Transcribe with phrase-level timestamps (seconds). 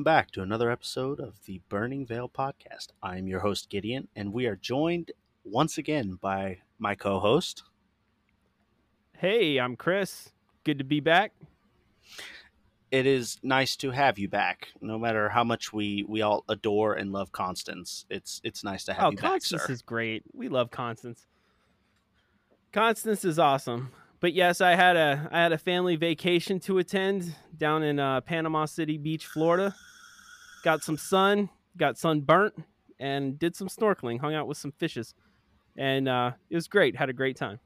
[0.00, 2.86] Welcome back to another episode of the Burning Veil podcast.
[3.02, 5.12] I'm your host, Gideon, and we are joined
[5.44, 7.64] once again by my co host.
[9.18, 10.30] Hey, I'm Chris.
[10.64, 11.32] Good to be back.
[12.90, 14.68] It is nice to have you back.
[14.80, 18.94] No matter how much we, we all adore and love Constance, it's it's nice to
[18.94, 19.56] have oh, you Constance back, sir.
[19.58, 20.22] Constance is great.
[20.32, 21.26] We love Constance.
[22.72, 23.90] Constance is awesome.
[24.20, 28.22] But yes, I had a I had a family vacation to attend down in uh,
[28.22, 29.74] Panama City Beach, Florida.
[30.62, 32.54] Got some sun, got sunburnt,
[32.98, 34.20] and did some snorkeling.
[34.20, 35.14] Hung out with some fishes,
[35.76, 36.96] and uh, it was great.
[36.96, 37.60] Had a great time.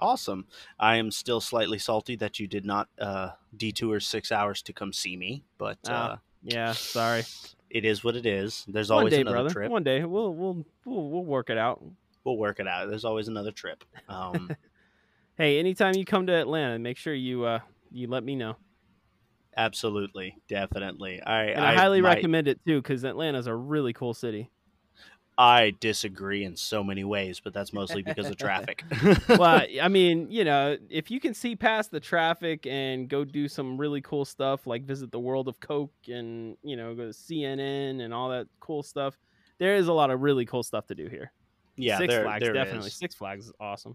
[0.00, 0.46] Awesome.
[0.78, 4.92] I am still slightly salty that you did not uh, detour six hours to come
[4.92, 7.24] see me, but uh, Ah, Yeah, sorry.
[7.68, 8.64] it is what it is.
[8.68, 9.50] There's One always day, another brother.
[9.50, 9.70] trip.
[9.72, 11.82] One day, we'll we'll we'll we'll work it out.
[12.22, 12.88] We'll work it out.
[12.88, 13.84] There's always another trip.
[14.08, 14.50] Um,
[15.36, 17.60] Hey, anytime you come to Atlanta, make sure you uh
[17.92, 18.56] you let me know.
[19.58, 21.20] Absolutely, definitely.
[21.20, 24.50] I, And I, highly might- recommend it too, because Atlanta's a really cool city.
[25.40, 28.82] I disagree in so many ways, but that's mostly because of traffic.
[29.28, 33.46] well, I mean, you know, if you can see past the traffic and go do
[33.46, 37.10] some really cool stuff, like visit the World of Coke and you know go to
[37.16, 39.16] CNN and all that cool stuff,
[39.58, 41.30] there is a lot of really cool stuff to do here.
[41.76, 42.88] yeah, Six there, Flags there definitely.
[42.88, 42.94] is.
[42.94, 43.94] Six Flags is awesome.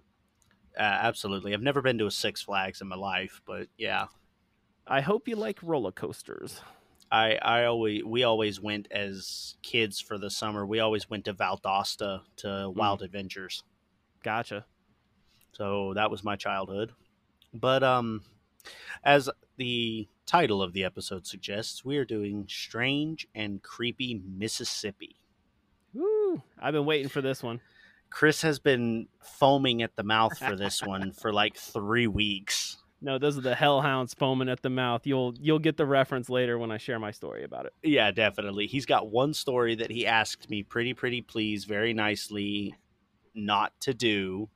[0.79, 1.53] Uh, absolutely.
[1.53, 4.05] I've never been to a Six Flags in my life, but yeah,
[4.87, 6.61] I hope you like roller coasters.
[7.11, 10.65] I, I always we always went as kids for the summer.
[10.65, 13.63] We always went to Valdosta to Wild Adventures.
[14.23, 14.65] Gotcha.
[15.51, 16.91] So that was my childhood.
[17.53, 18.23] But um
[19.03, 25.17] as the title of the episode suggests, we are doing Strange and Creepy Mississippi.
[25.93, 26.41] Woo!
[26.59, 27.61] I've been waiting for this one.
[28.09, 32.77] Chris has been foaming at the mouth for this one for like 3 weeks.
[33.03, 35.05] No, those are the hellhounds foaming at the mouth.
[35.05, 37.73] You'll you'll get the reference later when I share my story about it.
[37.83, 38.65] Yeah, definitely.
[38.65, 42.75] He's got one story that he asked me pretty pretty please very nicely
[43.35, 44.47] not to do.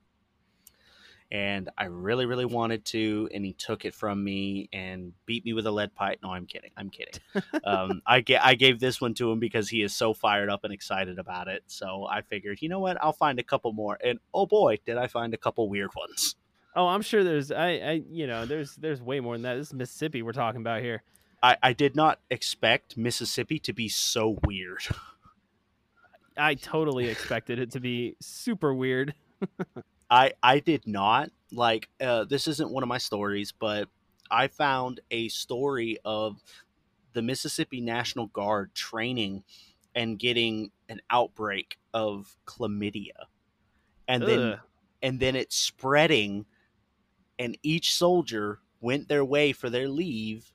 [1.30, 5.52] And I really really wanted to and he took it from me and beat me
[5.52, 6.20] with a lead pipe.
[6.24, 6.72] No, I'm kidding.
[6.78, 7.20] I'm kidding.
[7.66, 10.72] um, I I gave this one to him because he is so fired up and
[10.72, 11.64] excited about it.
[11.68, 12.98] So I figured, you know what?
[13.04, 13.98] I'll find a couple more.
[14.02, 16.38] And oh boy, did I find a couple weird ones.
[16.78, 19.56] Oh, I'm sure there's I, I you know there's there's way more than that.
[19.56, 21.02] This is Mississippi we're talking about here.
[21.42, 24.82] I, I did not expect Mississippi to be so weird.
[26.38, 29.16] I totally expected it to be super weird.
[30.10, 33.90] I I did not like uh, this isn't one of my stories, but
[34.30, 36.44] I found a story of
[37.14, 39.44] the Mississippi National Guard training
[39.96, 43.26] and getting an outbreak of chlamydia,
[44.08, 44.60] and then Ugh.
[45.02, 46.46] and then it spreading,
[47.40, 50.52] and each soldier went their way for their leave,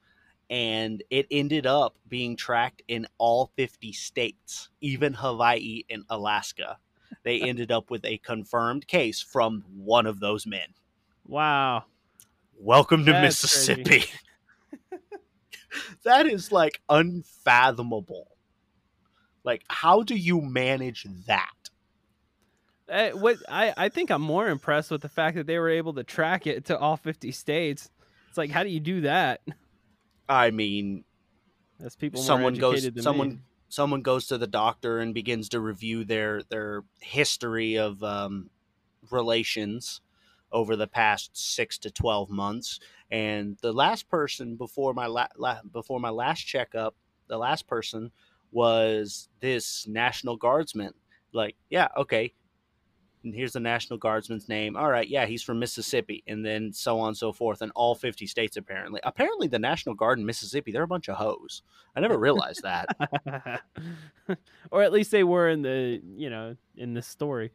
[0.50, 6.78] and it ended up being tracked in all fifty states, even Hawaii and Alaska
[7.22, 10.74] they ended up with a confirmed case from one of those men.
[11.26, 11.84] Wow.
[12.58, 14.04] Welcome to That's Mississippi.
[16.04, 18.28] that is like unfathomable.
[19.44, 21.61] Like, how do you manage that?
[22.88, 25.94] Eh, what I, I think I'm more impressed with the fact that they were able
[25.94, 27.90] to track it to all 50 states.
[28.28, 29.40] It's like, how do you do that?
[30.28, 31.04] I mean,
[31.84, 33.38] As people someone goes, someone, me.
[33.68, 38.50] someone goes to the doctor and begins to review their their history of um,
[39.10, 40.00] relations
[40.50, 42.80] over the past six to twelve months.
[43.10, 46.94] And the last person before my la- la- before my last checkup,
[47.28, 48.10] the last person
[48.50, 50.94] was this National Guardsman.
[51.32, 52.32] Like, yeah, okay.
[53.24, 54.76] And here's the National Guardsman's name.
[54.76, 57.94] All right, yeah, he's from Mississippi, and then so on and so forth, in all
[57.94, 59.00] 50 states apparently.
[59.04, 61.62] Apparently, the National Guard in Mississippi, they're a bunch of hoes.
[61.94, 62.86] I never realized that.
[64.70, 67.52] or at least they were in the, you know, in this story.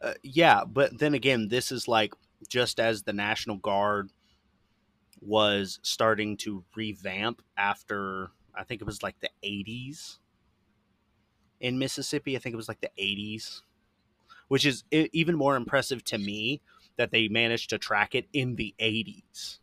[0.00, 2.14] Uh, yeah, but then again, this is like
[2.48, 4.10] just as the National Guard
[5.20, 10.18] was starting to revamp after I think it was like the 80s
[11.60, 12.36] in Mississippi.
[12.36, 13.62] I think it was like the 80s,
[14.48, 16.60] which is even more impressive to me
[16.96, 19.60] that they managed to track it in the 80s.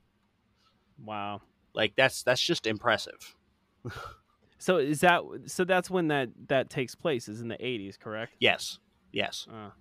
[1.03, 1.41] Wow.
[1.73, 3.35] Like that's that's just impressive.
[4.57, 8.33] So is that so that's when that that takes place is in the 80s, correct?
[8.39, 8.79] Yes.
[9.11, 9.45] Yes.
[9.51, 9.71] Uh,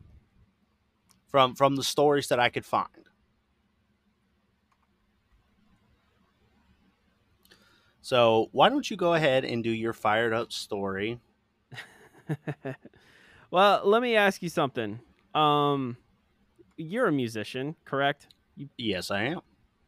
[1.28, 3.08] From from the stories that I could find.
[8.02, 11.20] So, why don't you go ahead and do your fired up story?
[13.54, 15.00] well, let me ask you something.
[15.34, 15.96] Um
[16.76, 18.26] you're a musician, correct?
[18.76, 19.40] Yes, I am.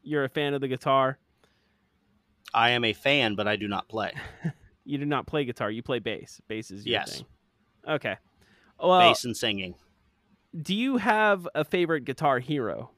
[0.03, 1.17] You're a fan of the guitar.
[2.53, 4.13] I am a fan, but I do not play.
[4.89, 5.69] You do not play guitar.
[5.69, 6.39] You play bass.
[6.47, 7.17] Bass is your Yes.
[7.17, 7.25] thing.
[7.89, 8.15] Okay.
[8.81, 9.75] Well, Bass and singing.
[10.61, 12.91] do you have a favorite guitar hero?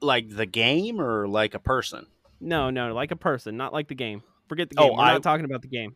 [0.00, 2.06] Like the game or like a person?
[2.40, 4.24] No, no, like a person, not like the game.
[4.48, 4.96] Forget the Oh, game.
[4.96, 5.94] We're I- not talking about the game.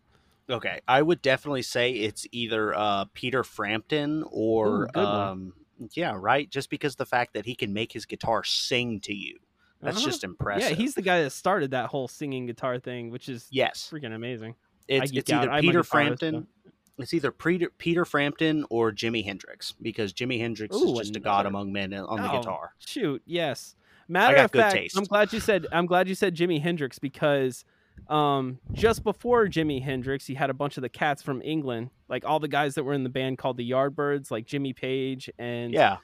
[0.51, 5.53] Okay, I would definitely say it's either uh, Peter Frampton or Ooh, um,
[5.93, 6.51] yeah, right.
[6.51, 9.39] Just because the fact that he can make his guitar sing to you,
[9.81, 10.07] that's Uh-huh.
[10.07, 10.71] just impressive.
[10.71, 13.89] Yeah, he's the guy that started that whole singing guitar thing, which is yes.
[13.93, 14.57] freaking amazing.
[14.89, 16.47] It's it's either Peter Frampton.
[16.99, 21.21] It's either Peter Peter Frampton or Jimi Hendrix because Jimi Hendrix Ooh, is just a
[21.21, 22.75] god among men on the Oh, guitar.
[22.79, 23.75] Shoot, yes.
[24.09, 24.99] Matter got of good fact, taste.
[24.99, 27.65] I'm glad you said I'm glad you said Jimi Hendrix because
[28.09, 32.25] um, just before Jimi Hendrix, he had a bunch of the cats from England, like
[32.25, 35.73] all the guys that were in the band called the Yardbirds, like Jimmy Page and
[35.73, 35.99] Yeah,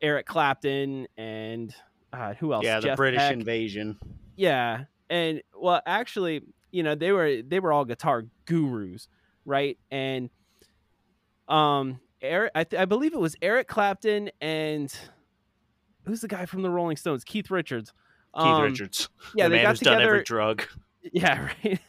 [0.00, 1.74] Eric Clapton and
[2.12, 2.64] uh, who else?
[2.64, 3.32] yeah, the Jeff British Beck.
[3.34, 3.98] invasion.
[4.36, 9.08] Yeah, and well, actually, you know, they were they were all guitar gurus,
[9.44, 9.76] right?
[9.90, 10.30] And
[11.48, 14.94] um, Eric, I, th- I believe it was Eric Clapton and
[16.04, 17.24] who's the guy from the Rolling Stones?
[17.24, 17.92] Keith Richards.
[18.36, 20.14] Keith Um, Richards, Yeah, the they man got who's done together.
[20.14, 20.64] every drug.
[21.10, 21.80] Yeah, right.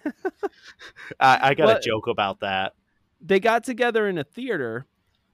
[1.19, 2.73] I, I got Well- a joke about that.
[3.21, 4.85] they got together in a theater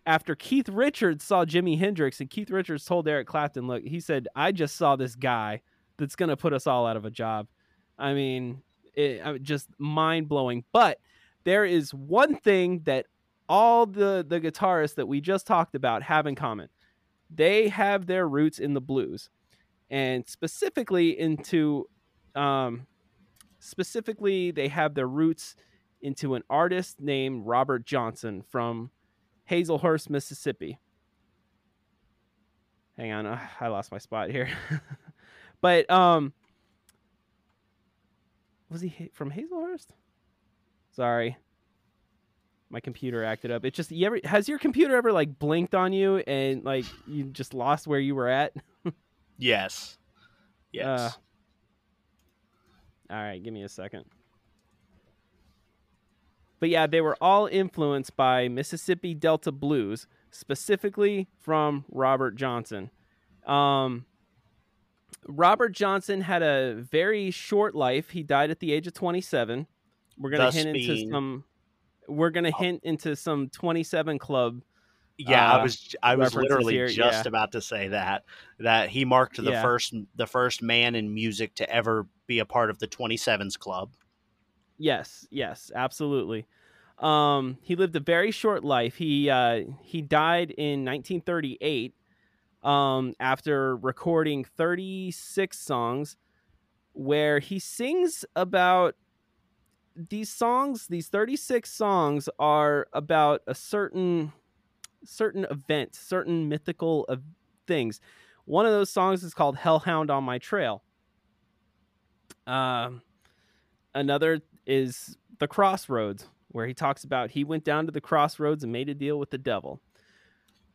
[0.06, 4.28] after Keith Richards saw Jimi Hendrix, and Keith Richards told Eric Clapton, "Look, he said,
[4.36, 5.62] I just saw this guy
[5.98, 7.48] that's going to put us all out of a job."
[7.98, 8.62] I mean,
[8.96, 10.64] it, I mean, just mind blowing.
[10.72, 11.00] But
[11.44, 13.06] there is one thing that
[13.48, 16.70] all the the guitarists that we just talked about have in common:
[17.30, 19.30] they have their roots in the blues,
[19.92, 21.88] and specifically into,
[22.36, 22.88] um,
[23.60, 25.56] specifically they have their roots
[26.02, 28.92] into an artist named Robert Johnson from
[29.50, 30.80] Hazlehurst, Mississippi.
[32.98, 34.50] Hang on, uh, I lost my spot here.
[35.62, 36.34] but um
[38.70, 39.88] was he from Hazlehurst?
[40.92, 41.38] Sorry.
[42.70, 43.66] My computer acted up.
[43.66, 47.26] It just you ever has your computer ever like blinked on you and like you
[47.26, 48.54] just lost where you were at?
[49.42, 49.98] Yes,
[50.74, 50.86] yes.
[50.86, 51.12] Uh,
[53.10, 54.06] All right, give me a second.
[56.60, 62.92] But yeah, they were all influenced by Mississippi Delta blues, specifically from Robert Johnson.
[63.46, 64.06] Um,
[65.28, 68.12] Robert Johnson had a very short life.
[68.12, 69.68] He died at the age of 27.
[70.18, 71.44] We're gonna Thus hint into some.
[72.08, 74.62] We're gonna hint into some 27 club.
[75.20, 77.28] Yeah, uh, I was I was literally here, just yeah.
[77.28, 78.26] about to say that
[78.60, 79.54] that he marked the Yeah.
[79.54, 83.96] first the first man in music to ever be a part of the 27s club.
[84.78, 86.48] Yes, yes, absolutely.
[87.00, 88.96] Um, he lived a very short life.
[88.96, 91.96] He uh, he died in 1938
[92.64, 96.18] um, after recording 36 songs,
[96.94, 98.96] where he sings about
[99.96, 100.88] these songs.
[100.88, 104.34] These 36 songs are about a certain
[105.04, 107.22] certain events, certain mythical of
[107.68, 108.00] things.
[108.46, 110.84] One of those songs is called "Hellhound on My Trail."
[112.48, 113.02] Um,
[113.94, 118.72] another is the crossroads where he talks about he went down to the crossroads and
[118.72, 119.82] made a deal with the devil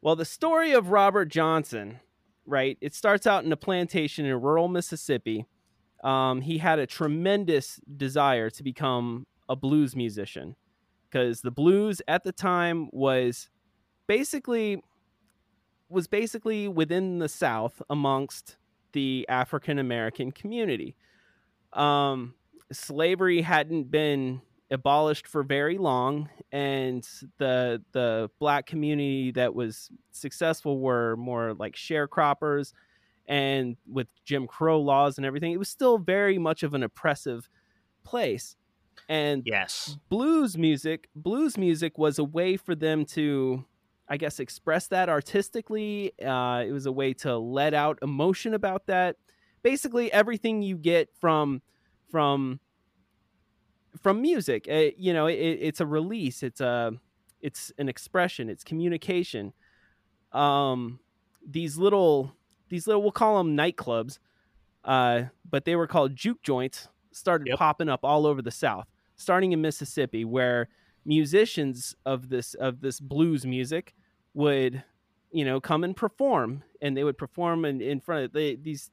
[0.00, 2.00] well the story of robert johnson
[2.46, 5.46] right it starts out in a plantation in rural mississippi
[6.02, 10.54] um, he had a tremendous desire to become a blues musician
[11.08, 13.48] because the blues at the time was
[14.06, 14.82] basically
[15.88, 18.56] was basically within the south amongst
[18.92, 20.96] the african american community.
[21.72, 22.34] Um,
[22.72, 27.06] slavery hadn't been abolished for very long and
[27.38, 32.72] the the black community that was successful were more like sharecroppers
[33.26, 35.52] and with Jim Crow laws and everything.
[35.52, 37.48] It was still very much of an oppressive
[38.04, 38.56] place.
[39.08, 43.64] And Yes, blues music blues music was a way for them to
[44.08, 48.86] i guess express that artistically uh, it was a way to let out emotion about
[48.86, 49.16] that
[49.62, 51.62] basically everything you get from
[52.10, 52.60] from
[54.00, 56.92] from music uh, you know it, it's a release it's a
[57.40, 59.52] it's an expression it's communication
[60.32, 60.98] um
[61.46, 62.32] these little
[62.68, 64.18] these little we'll call them nightclubs
[64.84, 67.58] uh but they were called juke joints started Yep.
[67.58, 70.68] popping up all over the south starting in mississippi where
[71.04, 73.94] musicians of this of this blues music
[74.32, 74.82] would
[75.30, 78.90] you know come and perform and they would perform in, in front of the, these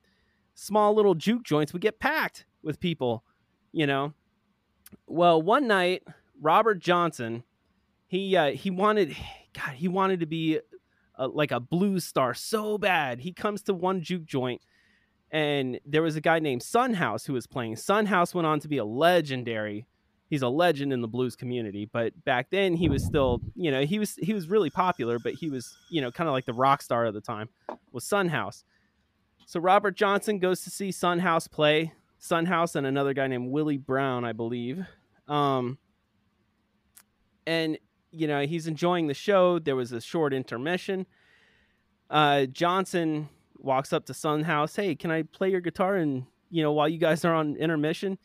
[0.54, 3.24] small little juke joints would get packed with people
[3.72, 4.14] you know
[5.08, 6.04] well one night
[6.42, 7.44] robert johnson
[8.08, 9.16] he uh, he wanted
[9.54, 10.60] god he wanted to be
[11.16, 14.62] a, like a blues star so bad he comes to one juke joint
[15.32, 17.78] and there was a guy named Son House who was playing.
[17.78, 19.88] Son House went on to be a legendary.
[20.32, 23.84] He's a legend in the blues community, but back then he was still, you know,
[23.84, 26.54] he was he was really popular, but he was, you know, kind of like the
[26.54, 27.50] rock star of the time
[27.92, 28.64] was Son House.
[29.46, 31.92] So Robert Johnson goes to see Son House play.
[32.18, 34.86] Son House and another guy named Willie Brown, I believe.
[35.28, 35.78] Um,
[37.46, 37.78] and
[38.12, 39.60] you know he's enjoying the show.
[39.60, 41.08] There was a short intermission.
[42.10, 44.78] Uh, Johnson walks up to Son House.
[44.78, 45.98] Hey, can I play your guitar?
[45.98, 48.18] And you know while you guys are on intermission.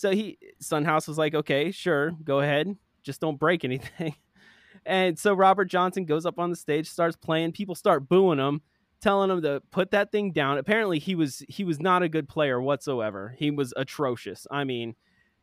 [0.00, 4.14] So he Son House was like, okay, sure, go ahead, just don't break anything.
[4.86, 7.52] And so Robert Johnson goes up on the stage, starts playing.
[7.52, 8.62] People start booing him,
[9.02, 10.56] telling him to put that thing down.
[10.56, 13.34] Apparently, he was he was not a good player whatsoever.
[13.38, 14.46] He was atrocious.
[14.50, 14.94] I mean,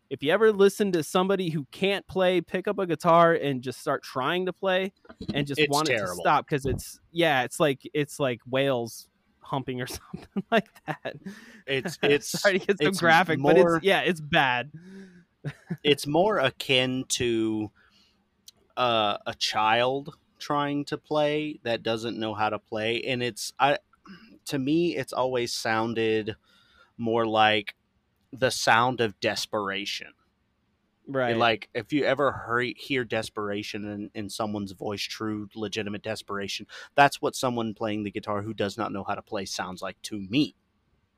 [0.09, 3.79] if you ever listen to somebody who can't play pick up a guitar and just
[3.79, 4.91] start trying to play
[5.35, 9.07] and just It's want it to stop because it's yeah it's like it's like whales
[9.47, 11.15] humping or something like that.
[11.65, 14.71] It's it's sorry to get so graphic but it's yeah it's bad.
[15.83, 17.71] It's more akin to
[18.75, 23.75] uh, a child trying to play that doesn't know how to play and it's i
[24.45, 26.35] to me it's always sounded
[26.95, 27.73] more like
[28.31, 30.13] the sound of desperation
[31.07, 36.65] right like if you ever hear, hear desperation in, in someone's voice true legitimate desperation
[36.95, 40.01] that's what someone playing the guitar who does not know how to play sounds like
[40.01, 40.55] to me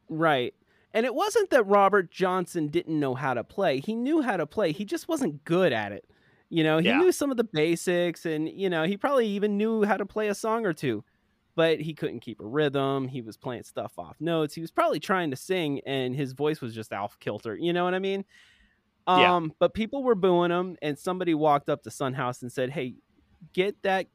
[0.07, 0.53] Right.
[0.93, 3.79] And it wasn't that Robert Johnson didn't know how to play.
[3.79, 4.71] He knew how to play.
[4.71, 6.05] He just wasn't good at it.
[6.49, 6.97] You know, he Yeah.
[6.97, 10.29] knew some of the basics and, you know, he probably even knew how to play
[10.29, 11.03] a song or two,
[11.55, 13.07] but he couldn't keep a rhythm.
[13.07, 14.55] He was playing stuff off notes.
[14.55, 17.55] He was probably trying to sing and his voice was just off kilter.
[17.55, 18.25] You know what I mean?
[19.17, 19.35] Yeah.
[19.35, 22.69] Um, but people were booing him and somebody walked up to Son House and said,
[22.69, 22.95] Hey,
[23.53, 24.07] get that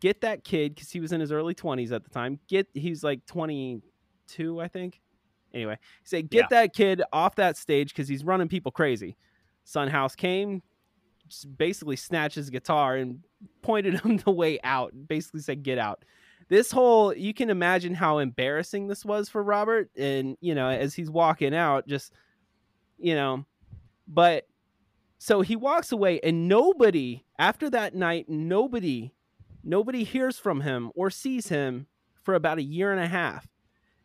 [0.00, 2.40] get that kid because he was in his early 20s at the time.
[2.48, 5.00] Get he's like 22, I think.
[5.52, 9.16] Anyway, say "Get that kid off that stage because he's running people crazy."
[9.64, 10.62] Son House came,
[11.56, 13.24] basically snatched his guitar and
[13.62, 14.92] pointed him the way out.
[15.08, 16.04] Basically said, "Get out."
[16.48, 20.94] This whole you can imagine how embarrassing this was for Robert, and you know as
[20.94, 22.12] he's walking out, just
[22.98, 23.44] you know,
[24.12, 24.46] but
[25.18, 29.12] so he walks away, and nobody after that night, nobody,
[29.62, 31.86] nobody hears from him or sees him
[32.22, 33.48] for about a year and a half.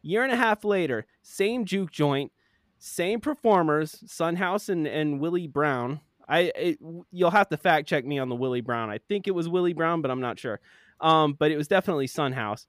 [0.01, 2.31] Year and a half later, same juke joint,
[2.77, 5.99] same performers, Son House and, and Willie Brown.
[6.29, 6.79] I it,
[7.11, 8.89] you'll have to fact check me on the Willie Brown.
[8.89, 10.59] I think it was Willie Brown, but I'm not sure.
[11.01, 12.67] Um, but it was definitely Son House.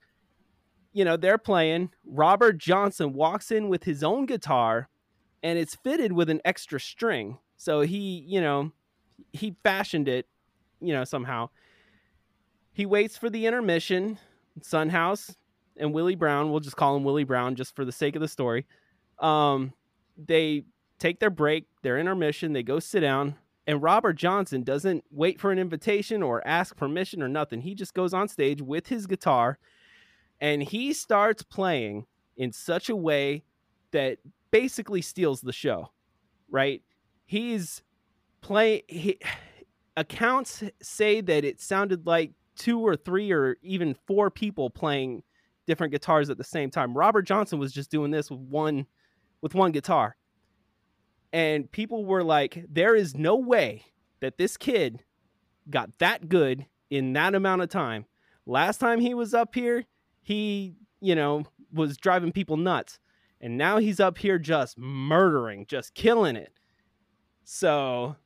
[0.92, 1.90] You know, they're playing.
[2.06, 4.88] Robert Johnson walks in with his own guitar,
[5.42, 7.38] and it's fitted with an extra string.
[7.56, 8.72] So he, you know,
[9.32, 10.26] he fashioned it,
[10.80, 11.50] you know, somehow.
[12.72, 14.18] He waits for the intermission.
[14.62, 15.36] Son House
[15.76, 18.28] and Willie Brown, we'll just call him Willie Brown just for the sake of the
[18.28, 18.66] story.
[19.18, 19.72] Um,
[20.16, 20.64] they
[20.98, 25.50] take their break, their intermission, they go sit down, and Robert Johnson doesn't wait for
[25.52, 27.62] an invitation or ask permission or nothing.
[27.62, 29.58] He just goes on stage with his guitar
[30.40, 33.42] and he starts playing in such a way
[33.92, 34.18] that
[34.50, 35.90] basically steals the show,
[36.50, 36.82] right?
[37.24, 37.82] He's
[38.40, 39.18] play he,
[39.96, 45.22] accounts say that it sounded like two or three or even four people playing
[45.66, 46.96] different guitars at the same time.
[46.96, 48.86] Robert Johnson was just doing this with one
[49.40, 50.16] with one guitar.
[51.32, 53.84] And people were like there is no way
[54.20, 55.02] that this kid
[55.68, 58.06] got that good in that amount of time.
[58.46, 59.84] Last time he was up here,
[60.22, 62.98] he, you know, was driving people nuts.
[63.40, 66.52] And now he's up here just murdering, just killing it.
[67.44, 68.16] So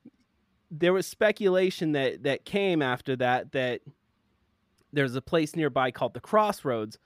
[0.70, 3.80] there was speculation that that came after that that
[4.92, 6.98] there's a place nearby called the Crossroads.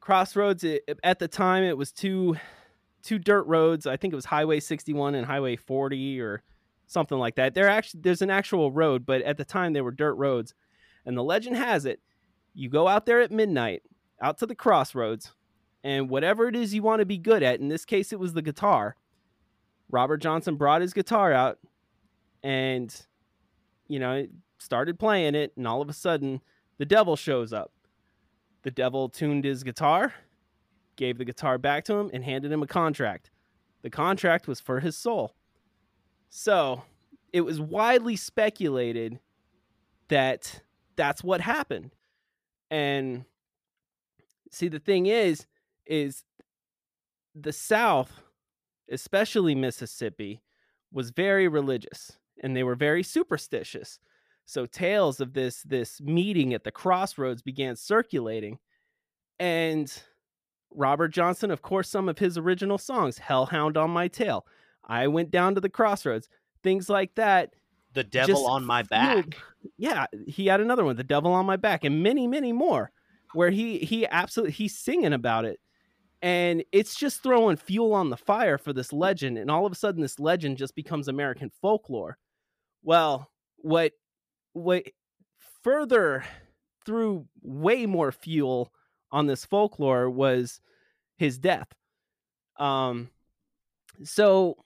[0.00, 2.36] Crossroads it, at the time it was two
[3.02, 3.86] two dirt roads.
[3.86, 6.42] I think it was Highway 61 and Highway 40 or
[6.86, 7.54] something like that.
[7.54, 10.54] There actually there's an actual road, but at the time they were dirt roads.
[11.04, 12.00] And the legend has it,
[12.54, 13.82] you go out there at midnight,
[14.20, 15.32] out to the crossroads,
[15.84, 18.34] and whatever it is you want to be good at, in this case it was
[18.34, 18.96] the guitar.
[19.90, 21.58] Robert Johnson brought his guitar out
[22.42, 22.94] and
[23.88, 24.26] you know,
[24.58, 26.42] started playing it and all of a sudden
[26.78, 27.72] the devil shows up.
[28.62, 30.14] The devil tuned his guitar,
[30.96, 33.30] gave the guitar back to him and handed him a contract.
[33.82, 35.34] The contract was for his soul.
[36.28, 36.82] So,
[37.32, 39.20] it was widely speculated
[40.08, 40.62] that
[40.96, 41.92] that's what happened.
[42.70, 43.24] And
[44.50, 45.46] see the thing is
[45.88, 46.22] is
[47.34, 48.20] the South,
[48.90, 50.42] especially Mississippi,
[50.92, 53.98] was very religious and they were very superstitious.
[54.44, 58.58] So tales of this this meeting at the crossroads began circulating
[59.38, 59.92] and
[60.74, 64.46] Robert Johnson, of course, some of his original songs, Hellhound on My Tail.
[64.86, 66.28] I went down to the crossroads,
[66.62, 67.54] things like that.
[67.94, 69.38] The Devil on My fueled- Back.
[69.76, 72.90] Yeah, he had another one, The Devil on My Back, and many, many more,
[73.32, 75.58] where he he absolutely he's singing about it.
[76.20, 79.76] And it's just throwing fuel on the fire for this legend, and all of a
[79.76, 82.18] sudden this legend just becomes American folklore.
[82.82, 83.92] Well, what
[84.52, 84.84] what
[85.62, 86.24] further
[86.84, 88.72] threw way more fuel
[89.12, 90.60] on this folklore was
[91.16, 91.68] his death.
[92.58, 93.10] Um
[94.04, 94.56] so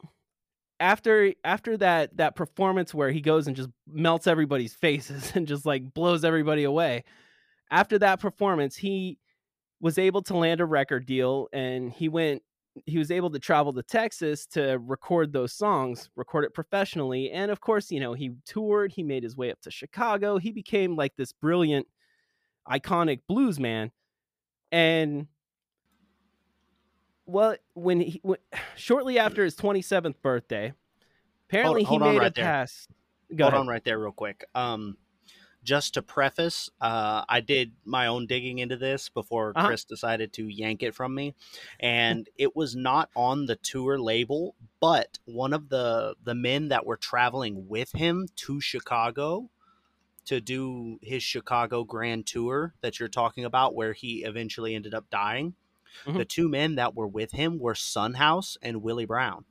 [0.83, 5.65] after after that that performance where he goes and just melts everybody's faces and just
[5.65, 7.05] like blows everybody away
[7.71, 9.17] after that performance he
[9.83, 12.43] was able to land a record deal and he went
[12.87, 17.51] he was able to travel to Texas to record those songs record it professionally and
[17.51, 20.97] of course you know he toured he made his way up to Chicago he became
[20.97, 21.87] like this brilliant
[22.71, 23.91] iconic blues man
[24.71, 25.27] and
[27.27, 28.39] well when he when,
[28.77, 30.73] shortly after his 27th birthday
[31.51, 32.45] apparently hold he on made a right there.
[32.45, 32.89] pass
[33.37, 34.45] go Hold ahead on right there, real quick.
[34.55, 34.97] Um,
[35.63, 39.69] just to preface, uh, I did my own digging into this before Uh-huh.
[39.69, 41.35] Chris decided to yank it from me,
[41.81, 44.55] and it was not on the tour label.
[44.81, 49.51] But one of the the men that were traveling with him to Chicago
[50.25, 55.11] to do his Chicago Grand Tour that you're talking about, where he eventually ended up
[55.11, 55.55] dying.
[56.07, 56.17] Mhm.
[56.17, 59.45] The two men that were with him were Son House and Willie Brown.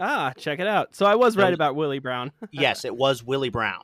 [0.00, 3.48] ah check it out so i was right about willie brown yes, it was Willie
[3.48, 3.82] Brown.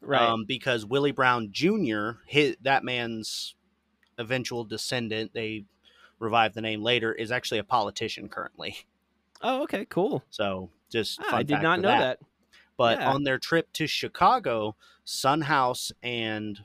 [0.00, 3.54] Right um, because Willie Brown Jr., his, that man's
[4.18, 5.64] eventual descendant, they
[6.18, 8.86] revived the name later, is actually a politician currently.
[9.42, 12.18] oh okay cool So just ah, i did not know that,
[12.76, 13.10] But Yeah.
[13.10, 16.60] on their trip to Chicago, Son House and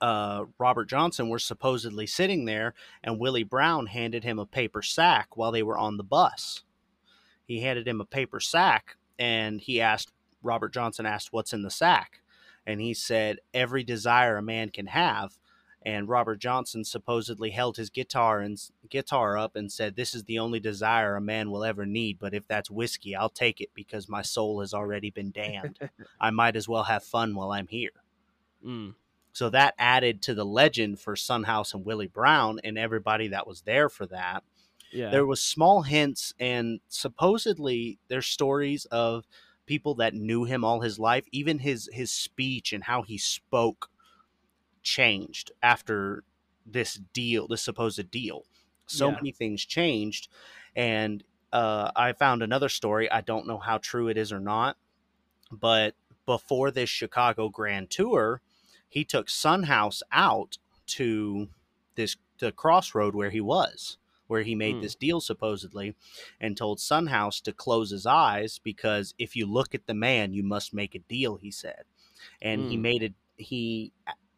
[0.00, 5.36] uh, Robert Johnson were supposedly sitting there, and Willie Brown handed him a paper sack
[5.36, 6.62] while they were on the bus.
[7.44, 11.70] He handed him a paper sack, and he asked Robert Johnson asked what's in the
[11.70, 12.20] sack,
[12.66, 15.38] and he said every desire a man can have.
[15.86, 20.38] And Robert Johnson supposedly held his guitar and guitar up and said, "This is the
[20.38, 22.18] only desire a man will ever need.
[22.18, 25.78] But if that's whiskey, I'll take it because my soul has already been damned.
[26.20, 27.92] I might as well have fun while I'm here."
[28.64, 28.94] Mm,
[29.32, 33.46] So that added to the legend for Son House and Willie Brown and everybody that
[33.46, 34.42] was there for that.
[34.92, 39.26] yeah There was small hints and supposedly there's stories of
[39.68, 41.26] people that knew him all his life.
[41.32, 43.90] Even his his speech and how he spoke
[44.82, 46.24] changed after
[46.66, 48.44] this deal, this supposed deal.
[48.86, 49.16] So Yeah.
[49.20, 50.28] many things changed,
[50.76, 53.10] and uh, I found another story.
[53.10, 54.78] I don't know how true it is or not,
[55.52, 55.94] but
[56.26, 58.42] before this Chicago Grand Tour,
[58.88, 61.48] he took Son House out to
[61.96, 64.80] this the crossroad where he was, where he made Hmm.
[64.80, 65.94] this deal supposedly,
[66.40, 70.32] and told Son House to close his eyes because if you look at the man,
[70.32, 71.36] you must make a deal.
[71.36, 71.84] He said,
[72.42, 72.78] and he Hmm.
[72.78, 73.14] made it.
[73.36, 73.92] He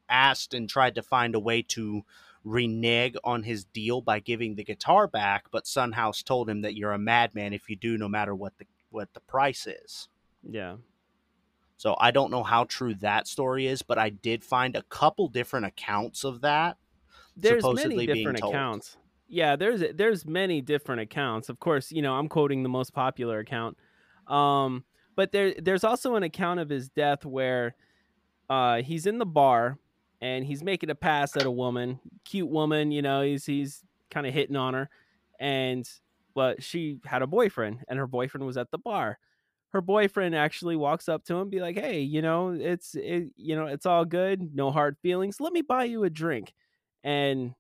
[0.09, 2.03] asked and tried to find a way to
[2.45, 6.75] renege on his deal by giving the guitar back, but Son House told him that
[6.75, 10.09] you're a madman if you do, no matter what the what the price is.
[10.43, 10.77] yeah
[11.77, 15.29] So I don't know how true that story is, but I did find a couple
[15.29, 16.79] different accounts of that.
[17.37, 18.97] there's supposedly many being different accounts
[19.31, 21.49] yeah there's there's many different accounts.
[21.49, 23.79] Of course you know i'm quoting the most popular account.
[24.27, 24.85] Um
[25.17, 27.75] but there there's also an account of his death where
[28.51, 29.79] uh he's in the bar
[30.21, 34.27] and he's making a pass at a woman cute woman you know he's he's kind
[34.27, 34.91] of hitting on her.
[35.41, 35.89] And
[36.35, 39.19] but she had a boyfriend and her boyfriend was at the bar.
[39.71, 43.57] Her boyfriend actually walks up to him be like hey you know it's it, you
[43.57, 45.41] know it's all good no hard feelings.
[45.41, 46.53] Let me buy you a drink.
[47.05, 47.55] And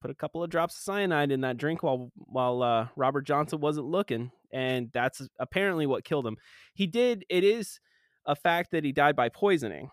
[0.00, 3.60] put a couple of drops of cyanide in that drink while while uh, Robert Johnson
[3.60, 6.36] wasn't looking, and that's apparently what killed him.
[6.74, 7.24] He did.
[7.28, 7.80] It is
[8.24, 9.90] a fact that he died by poisoning.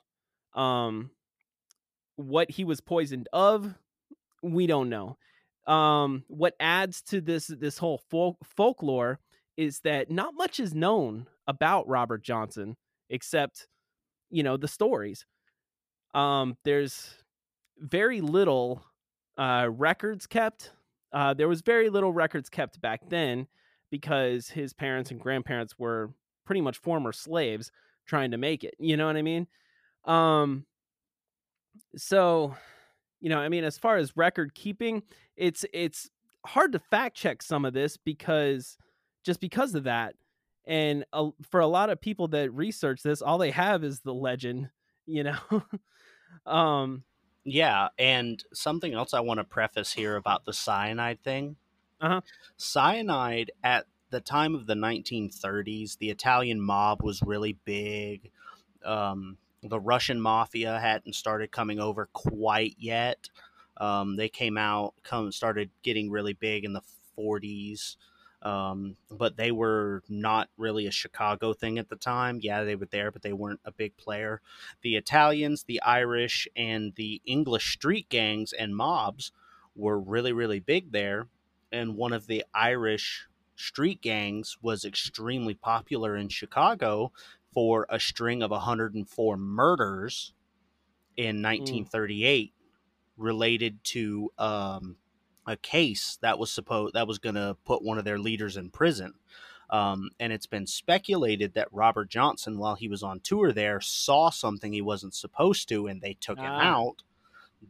[0.56, 1.12] Um,
[2.16, 3.74] what he was poisoned of,
[4.42, 5.18] we don't know.
[5.66, 9.20] Um, what adds to this this whole folk- folklore
[9.56, 12.76] is that not much is known about Robert Johnson
[13.10, 13.68] except
[14.30, 15.26] you know the stories.
[16.14, 17.16] Um, there's
[17.80, 18.84] very little
[19.38, 20.72] uh, records kept.
[21.12, 23.48] Uh, there was very little records kept back then
[23.92, 26.12] because his parents and grandparents were
[26.46, 27.72] pretty much former slaves
[28.06, 28.74] trying to make it.
[28.80, 29.48] You know what I mean?
[30.06, 30.66] Um,
[31.96, 32.56] so,
[33.22, 35.04] you know, I mean, as far as record keeping,
[35.38, 36.10] it's it's
[36.46, 38.78] hard to fact check some of this because
[39.24, 40.16] just because of that.
[40.66, 44.14] And uh, for a lot of people that research this, all they have is the
[44.14, 44.70] legend.
[45.06, 45.64] You know,
[46.46, 47.04] um,
[47.46, 51.58] Yeah, and something else I want to preface here about the cyanide thing.
[52.00, 52.22] Uh-huh.
[52.58, 58.32] Cyanide at the time of the 1930s, the Italian mob was really big.
[58.86, 63.30] Um, the Russian mafia hadn't started coming over quite yet.
[63.78, 66.82] Um, they came out, come started getting really big in the
[67.18, 67.98] 40s.
[68.44, 72.40] Um, but they were not really a Chicago thing at the time.
[72.42, 74.42] Yeah, they were there, but they weren't a big player.
[74.82, 79.32] The Italians, the Irish, and the English street gangs and mobs
[79.76, 81.28] were really, really big there.
[81.72, 87.14] And one of the Irish street gangs was extremely popular in Chicago
[87.54, 90.34] for a string of 104 murders
[91.16, 92.54] in 1938 mm.
[93.18, 94.96] related to um,
[95.46, 98.70] a case that was supposed that was going to put one of their leaders in
[98.70, 99.14] prison.
[99.70, 104.30] Um, and it's been speculated that Robert Johnson, while he was on tour there, saw
[104.30, 106.44] something he wasn't supposed to, and they took ah.
[106.44, 107.04] him out.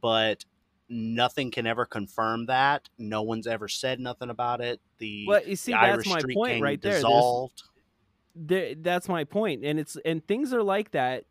[0.02, 0.44] But
[0.90, 2.90] nothing can ever confirm that.
[2.98, 4.80] No one's ever said nothing about it.
[4.98, 6.96] The well, you see, the that's Irish my Street point right there.
[6.96, 7.64] dissolved.
[8.36, 11.26] There, that's my point, and it's and things are like that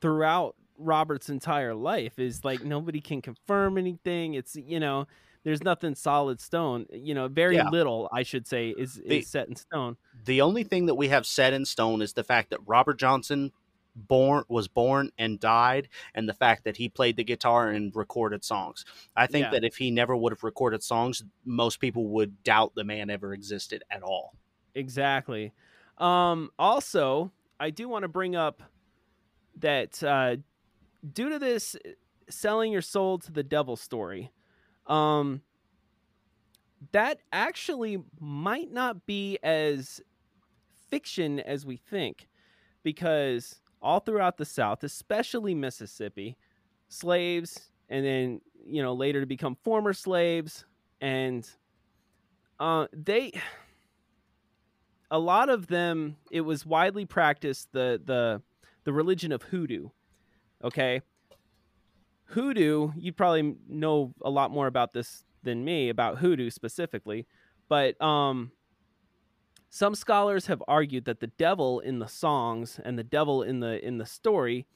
[0.00, 2.18] throughout Robert's entire life.
[2.18, 4.34] Is like nobody can confirm anything.
[4.34, 5.06] It's you know
[5.48, 6.84] there's nothing solid stone.
[6.92, 7.70] You know, very Yeah.
[7.70, 9.96] little, I should say, is, The- is set in stone.
[10.26, 13.52] The only thing that we have set in stone is the fact that Robert Johnson
[13.96, 18.44] born was born and died and the fact that he played the guitar and recorded
[18.44, 18.84] songs.
[19.16, 19.50] I think Yeah.
[19.52, 23.32] that if he never would have recorded songs, most people would doubt the man ever
[23.32, 24.34] existed at all.
[24.74, 25.54] Exactly.
[25.96, 28.62] Um, also, I do want to bring up
[29.56, 30.36] that uh,
[31.10, 31.92] due to this uh,
[32.28, 34.30] selling your soul to the devil story,
[34.88, 35.42] um,
[36.92, 40.00] that actually might not be as
[40.90, 42.28] fiction as we think,
[42.82, 46.36] because all throughout the South, especially Mississippi,
[46.88, 50.64] slaves, and then you know later to become former slaves,
[51.00, 51.48] and
[52.58, 53.32] uh, they
[55.10, 58.42] a lot of them it was widely practiced the the
[58.84, 59.88] the religion of hoodoo
[60.62, 61.00] okay
[62.30, 67.26] hoodoo you probably know a lot more about this than me about hoodoo specifically.
[67.68, 68.52] But um
[69.70, 73.84] some scholars have argued that the devil in the songs and the devil in the
[73.86, 74.66] in the story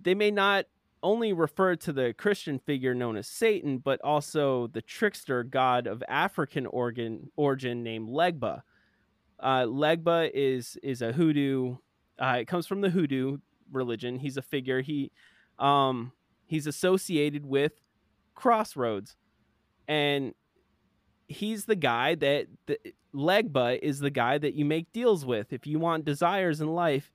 [0.00, 0.66] they may not
[1.02, 6.02] only refer to the christian figure known as satan but also the trickster god of
[6.08, 8.62] african origin origin named legba.
[9.40, 11.76] Uh, legba is is a hoodoo
[12.18, 13.38] uh, it comes from the hoodoo
[13.72, 14.18] religion.
[14.18, 14.80] He's a figure.
[14.80, 15.10] He
[15.58, 16.12] um
[16.46, 17.72] he's associated with
[18.34, 19.16] crossroads.
[19.88, 20.34] And
[21.28, 22.78] he's the guy that the,
[23.14, 25.52] legba is the guy that you make deals with.
[25.52, 27.12] If you want desires in life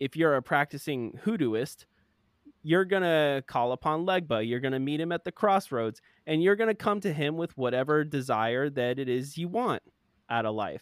[0.00, 1.84] if you're a practicing hoodooist
[2.64, 4.46] you're gonna call upon legba.
[4.46, 8.04] You're gonna meet him at the crossroads and you're gonna come to him with whatever
[8.04, 9.82] desire that it is you want
[10.30, 10.80] out of life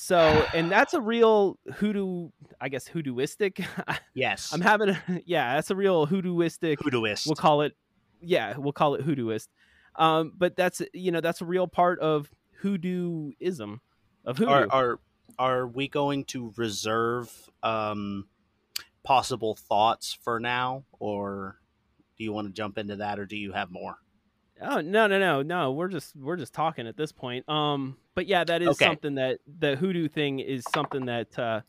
[0.00, 2.28] so and that's a real hoodoo
[2.60, 3.64] i guess hoodooistic
[4.14, 4.52] Yes.
[4.52, 7.26] i'm having a yeah that's a real hoodooistic hoodooist.
[7.26, 7.72] we'll call it
[8.20, 9.48] yeah we'll call it hoodooist
[9.96, 12.30] um but that's you know that's a real part of
[12.62, 13.80] hoodooism
[14.24, 15.00] of hoodoo are are
[15.38, 18.26] are we going to reserve um
[19.02, 21.58] possible thoughts for now or
[22.16, 23.96] do you want to jump into that or do you have more?
[24.60, 28.26] oh no no no no we're just we're just talking at this point um but
[28.26, 28.76] yeah that is Okay.
[28.76, 31.60] something that the hoodoo thing is something that uh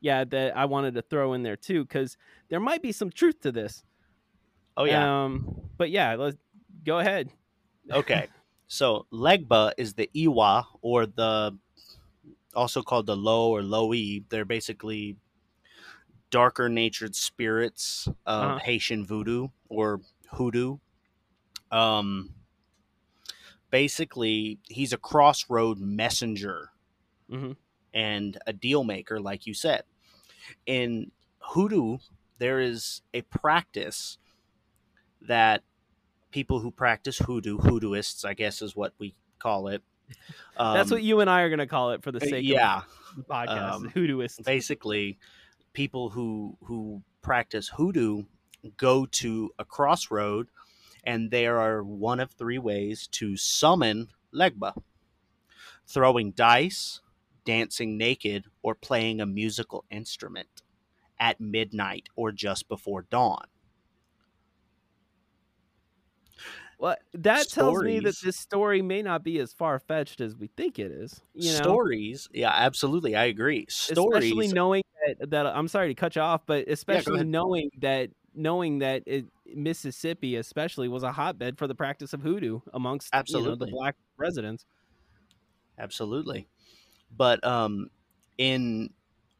[0.00, 2.16] yeah that i wanted to throw in there too because
[2.50, 3.82] there might be some truth to this
[4.76, 5.08] Oh yeah.
[5.08, 6.36] um but yeah let's
[6.84, 7.30] go ahead
[7.90, 8.28] Okay.
[8.68, 11.58] So Legba is the Iwa or the
[12.54, 14.20] also called the Lo or Loi.
[14.28, 15.16] They're basically
[16.30, 18.58] darker natured spirits of Uh-huh.
[18.58, 20.00] Haitian voodoo or
[20.32, 20.78] hoodoo.
[21.70, 22.34] Um
[23.72, 26.70] basically he's a crossroad messenger
[27.28, 27.52] hmm
[27.94, 29.82] and a deal maker, like you said.
[30.64, 31.98] In hoodoo,
[32.38, 34.18] there is a practice
[35.20, 35.62] that
[36.30, 39.82] people who practice hoodoo, hoodooists, I guess is what we call it.
[40.56, 42.78] that's um, what you and i are going to call it for the sake yeah,
[42.78, 42.82] of
[43.16, 45.18] the podcast um, hoodooist basically,
[45.72, 48.24] people who who practice hoodoo
[48.76, 50.48] go to a crossroad,
[51.04, 54.74] and there are one of three ways to summon Legba:
[55.86, 57.00] throwing dice,
[57.44, 60.62] dancing naked, or playing a musical instrument
[61.20, 63.46] at midnight or just before dawn.
[66.78, 70.48] Well, that tells me that this story may not be as far fetched as we
[70.48, 71.22] think it is.
[71.32, 73.66] You know, Stories, yeah, absolutely, I agree.
[73.68, 77.26] Stories, especially knowing that, that I'm sorry to cut you off, but especially ahead.
[77.28, 82.60] knowing that knowing that it Mississippi, especially, was a hotbed for the practice of hoodoo
[82.72, 83.50] amongst Absolutely.
[83.52, 84.64] you know, the black residents.
[85.78, 86.48] Absolutely.
[87.16, 87.90] But um,
[88.38, 88.90] in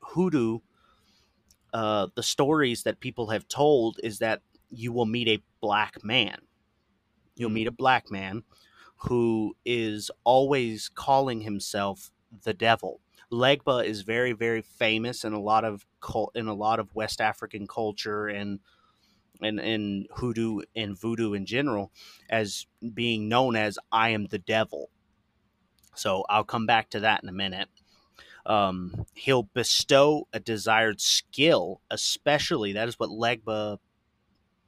[0.01, 0.61] hoodoo,
[1.73, 6.39] uh, the stories that people have told is that you will meet a black man.
[7.37, 8.43] You'll meet a black man
[8.97, 12.11] who is always calling himself
[12.45, 13.01] the devil.
[13.31, 15.87] Legba is very, very famous in a lot of
[16.35, 18.61] in a lot of West African culture and
[19.43, 21.93] and and hoodoo and voodoo in general
[22.31, 24.91] as being known as I am the devil.
[25.95, 27.69] So I'll come back to that in a minute.
[28.45, 33.79] Um, he'll bestow a desired skill, especially that is what Legba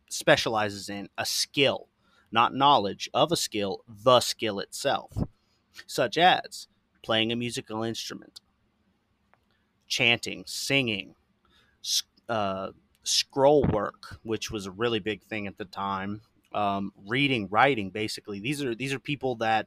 [0.09, 1.89] specializes in a skill,
[2.31, 5.13] not knowledge of a skill, the skill itself,
[5.87, 6.69] such as
[7.03, 8.41] playing a musical instrument,
[9.89, 11.17] chanting, singing,
[12.29, 12.71] uh,
[13.05, 17.91] scroll work, which was a really big thing at the time, um, reading, writing.
[17.91, 19.67] Basically, these are these are people that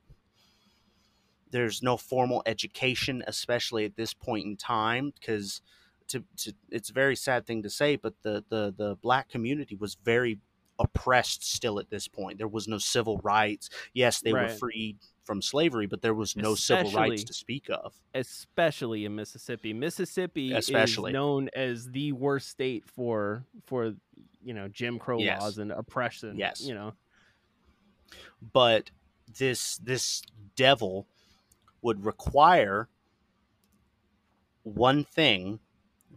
[1.52, 5.62] there's no formal education, especially at this point in time, because
[6.10, 9.76] to, to, it's a very sad thing to say, but the, the, the black community
[9.76, 10.40] was very
[10.80, 12.38] oppressed still at this point.
[12.38, 13.70] There was no civil rights.
[13.94, 14.50] Yes, they Right.
[14.52, 17.94] were freed from slavery, but there was no civil rights to speak of.
[18.14, 19.74] especially in Mississippi.
[19.74, 21.12] Mississippi Especially.
[21.12, 23.94] is known as the worst state for for
[24.44, 25.42] you know Jim Crow Yes.
[25.42, 26.38] laws and oppression.
[26.38, 26.62] Yes.
[26.62, 26.94] you know.
[28.54, 28.92] But
[29.38, 30.22] this this
[30.56, 31.08] devil
[31.82, 32.88] would require
[34.64, 35.60] one thing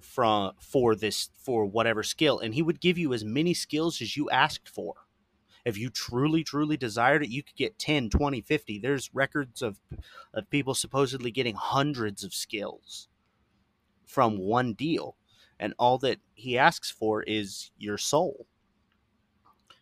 [0.01, 4.17] from for this for whatever skill and he would give you as many skills as
[4.17, 4.95] you asked for.
[5.65, 9.79] If you truly truly desired it you could get 10 20 50 there's records of
[10.33, 13.09] of people supposedly getting hundreds of skills
[14.07, 15.17] from one deal
[15.59, 18.47] and all that he asks for is your soul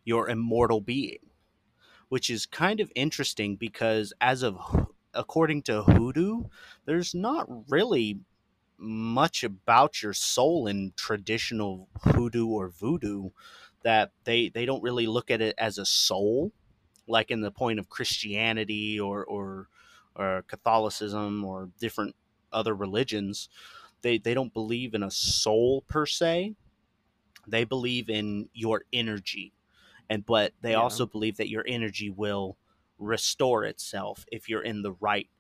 [0.05, 1.19] your immortal being
[2.09, 4.59] which is kind of interesting because as of
[5.15, 6.43] according to hoodoo
[6.85, 8.19] there's not really
[8.79, 13.31] much about your soul in traditional hoodoo or voodoo
[13.83, 16.53] that they they don't really look at it as a soul
[17.09, 19.69] like in the point of christianity or or
[20.17, 22.15] or catholicism or different
[22.53, 23.49] other religions
[24.03, 26.55] they they don't believe in a soul per se
[27.47, 29.53] they believe in your energy
[30.11, 30.77] and but they Yeah.
[30.77, 32.59] also believe that your energy will
[32.99, 35.31] restore itself if you're in the right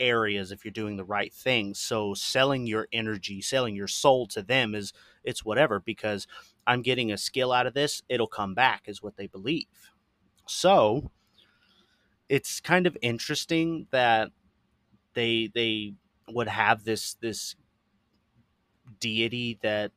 [0.00, 4.42] areas if you're doing the right things so selling your energy selling your soul to
[4.42, 6.26] them is it's whatever because
[6.66, 9.66] i'm getting a skill out of this it'll come back is what they believe.
[10.46, 11.10] So
[12.28, 14.30] it's kind of interesting that
[15.14, 15.94] they they
[16.28, 17.56] would have this this
[18.98, 19.92] deity that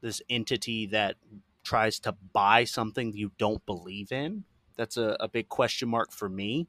[0.00, 1.16] this entity that
[1.62, 4.44] tries to buy something you don't believe in.
[4.76, 6.68] That's a, a big question mark for me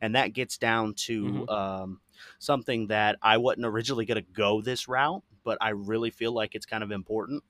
[0.00, 2.00] and that gets down to um,
[2.38, 6.54] something that i wasn't originally going to go this route but i really feel like
[6.54, 7.42] it's kind of important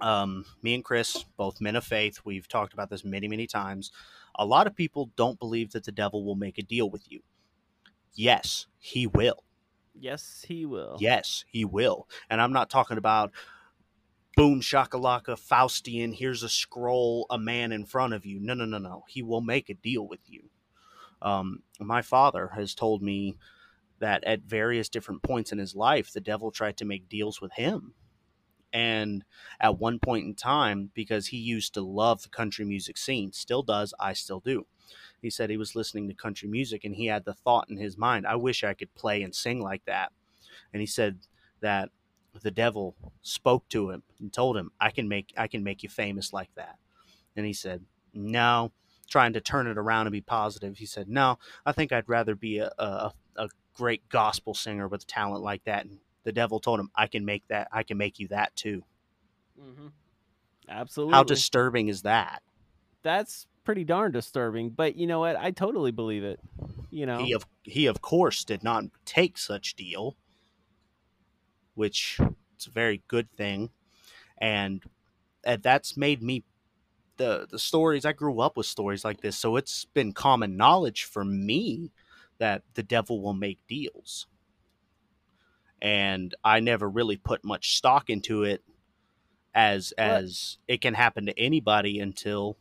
[0.00, 3.90] um, me and chris both men of faith we've talked about this many many times
[4.36, 7.20] a lot of people don't believe that the devil will make a deal with you
[8.14, 9.42] yes he will
[10.00, 10.96] Yes, he will.
[11.00, 12.08] Yes, he will.
[12.30, 13.32] And I'm not talking about
[14.36, 18.38] boom shakalaka Faustian, here's a scroll, a man in front of you.
[18.40, 19.04] No, no, no, no.
[19.08, 20.50] He will make a deal with you.
[21.22, 23.36] Um, my father has told me
[23.98, 27.52] that at various different points in his life, the devil tried to make deals with
[27.52, 27.94] him.
[28.72, 29.24] And
[29.60, 33.62] at one point in time, because he used to love the country music scene, still
[33.62, 34.66] does, I still do.
[35.22, 37.96] He said he was listening to country music and he had the thought in his
[37.96, 40.12] mind, I wish I could play and sing like that.
[40.72, 41.18] And he said
[41.60, 41.90] that
[42.42, 45.88] the devil spoke to him and told him, I can make I can make you
[45.88, 46.76] famous like that.
[47.36, 48.72] And he said, No,
[49.08, 50.76] trying to turn it around and be positive.
[50.78, 55.06] He said, No, I think I'd rather be a, a, a great gospel singer with
[55.06, 55.86] talent like that.
[55.86, 58.84] And the devil told him, I can make that I can make you that too.
[59.58, 59.88] hmm
[60.68, 61.14] Absolutely.
[61.14, 62.42] How disturbing is that?
[63.02, 64.70] That's pretty darn disturbing.
[64.70, 65.36] But you know what?
[65.36, 66.40] I totally believe it.
[66.90, 67.24] You know.
[67.24, 70.16] He of he of course did not take such deal,
[71.74, 72.20] which
[72.54, 73.70] it's a very good thing,
[74.38, 74.84] and
[75.42, 76.44] that's made me
[77.18, 81.04] the the stories I grew up with stories like this, so it's been common knowledge
[81.04, 81.92] for me
[82.38, 84.26] that the devil will make deals,
[85.80, 88.62] and I never really put much stock into it
[89.54, 90.24] as What?
[90.24, 92.58] as it can happen to anybody until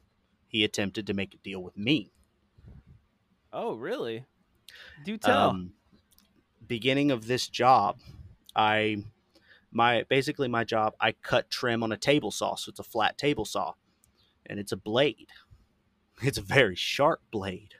[0.47, 2.11] he attempted to make a deal with me.
[3.51, 4.25] Oh, really?
[5.01, 5.49] Do tell.
[5.49, 5.73] um,
[6.67, 7.99] beginning of this job,
[8.55, 9.03] I
[9.71, 13.17] my basically my job I cut trim on a table saw, so it's a flat
[13.17, 13.73] table saw,
[14.47, 15.29] and it's a blade.
[16.21, 17.75] It's a very sharp blade.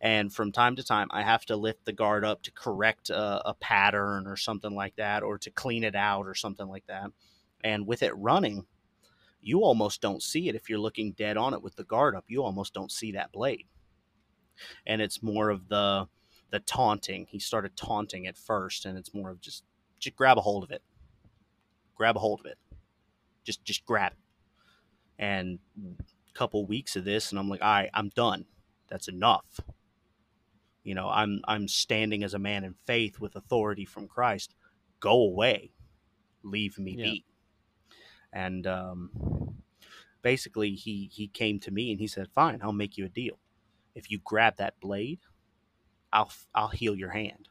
[0.00, 3.48] And from time to time, I have to lift the guard up to correct a,
[3.48, 7.10] a pattern or something like that, or to clean it out or something like that.
[7.62, 8.66] And with it running,
[9.40, 12.24] you almost don't see it if you're looking dead on it with the guard up.
[12.28, 13.66] You almost don't see that blade.
[14.86, 16.06] And it's more of the
[16.50, 17.26] the taunting.
[17.28, 19.64] He started taunting at first, and it's more of just
[19.98, 20.82] just grab a hold of it.
[21.96, 22.58] Grab a hold of it.
[23.42, 24.18] Just just grab it.
[25.18, 28.46] And a couple weeks of this, and I'm like, all right, I'm done.
[28.88, 29.60] That's enough.
[30.82, 34.54] You know, I'm I'm standing as a man in faith with authority from Christ.
[35.00, 35.72] Go away.
[36.42, 37.04] Leave me Yeah.
[37.04, 37.24] be.
[38.32, 39.62] And um,
[40.22, 43.38] basically, he he came to me and he said, "Fine, I'll make you a deal.
[43.94, 45.20] If you grab that blade,
[46.12, 47.48] I'll I'll heal your hand."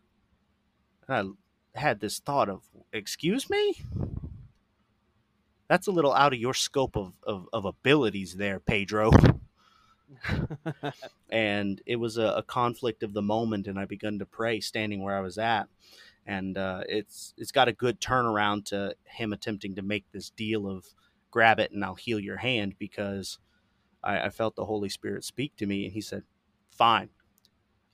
[1.07, 1.37] And
[1.75, 3.75] I had this thought of, "Excuse me."
[5.73, 9.09] That's a little out of your scope of, of, of abilities there, Pedro.
[11.31, 15.01] and it was a, a conflict of the moment and i begun to pray standing
[15.01, 15.67] where i was at.
[16.27, 20.69] And uh, it's it's got a good turnaround to him attempting to make this deal
[20.69, 20.85] of
[21.31, 23.39] grab it and i'll heal your hand because
[24.03, 26.21] I, I felt the holy spirit speak to me and he said
[26.69, 27.09] fine.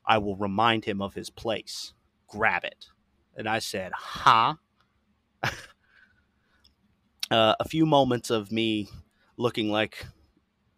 [0.05, 1.93] I will remind him of his place.
[2.27, 2.87] Grab it.
[3.37, 4.55] And i said huh
[7.31, 8.89] uh, a few moments of me
[9.37, 10.05] looking like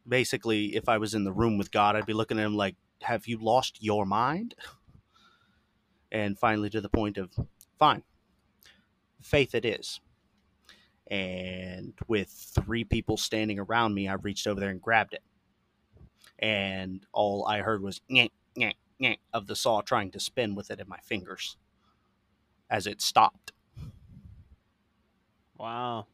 [0.07, 2.75] basically if I was in the room with God, I'd be looking at him like,
[3.01, 4.55] "Have you lost your mind?"
[6.11, 7.31] And finally, to the point of,
[7.79, 8.03] "Fine,
[9.21, 10.01] faith it is."
[11.07, 15.23] And with three people standing around me, I reached over there and grabbed it.
[16.39, 18.01] And all I heard was
[19.33, 21.57] of the saw trying to spin with it in my fingers
[22.69, 23.51] as it stopped.
[25.57, 26.07] wow.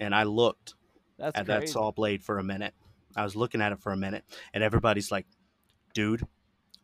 [0.00, 0.74] And I looked
[1.18, 1.60] That's at great.
[1.60, 2.74] that saw blade for a minute.
[3.16, 5.26] I was looking at it for a minute, and everybody's like,
[5.94, 6.26] dude,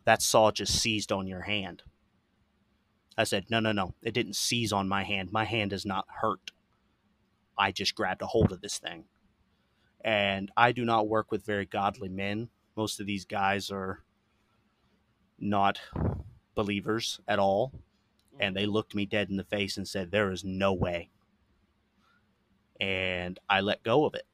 [0.05, 1.83] that saw just seized on your hand.
[3.17, 3.95] I said, no, no, no.
[4.03, 5.31] It didn't seize on my hand.
[5.33, 6.51] My hand is not hurt.
[7.59, 9.05] I just grabbed a hold of this thing.
[10.05, 12.49] And I do not work with very godly men.
[12.77, 14.03] Most of these guys are
[15.39, 15.79] not
[16.55, 17.73] believers at all.
[18.41, 18.59] And mm.
[18.59, 21.11] they looked me dead in the face and said, There is no way.
[22.83, 24.27] And I let go of it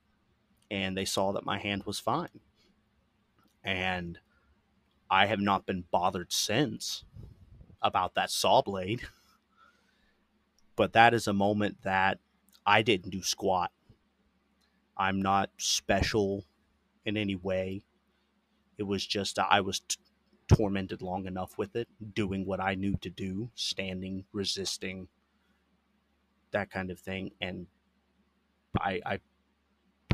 [0.70, 2.40] and they saw that my hand was fine.
[3.62, 4.18] And
[5.10, 7.04] I have not been bothered since
[7.82, 9.02] about that saw blade.
[10.76, 12.20] But that is a moment that
[12.64, 13.72] I didn't do squat.
[14.96, 16.44] I'm not special
[17.04, 17.82] in any way.
[18.78, 19.96] It was just I was t-
[20.46, 25.08] tormented long enough with it, doing what I knew to do, standing, resisting,
[26.52, 27.32] that kind of thing.
[27.40, 27.66] And
[28.80, 29.20] I, I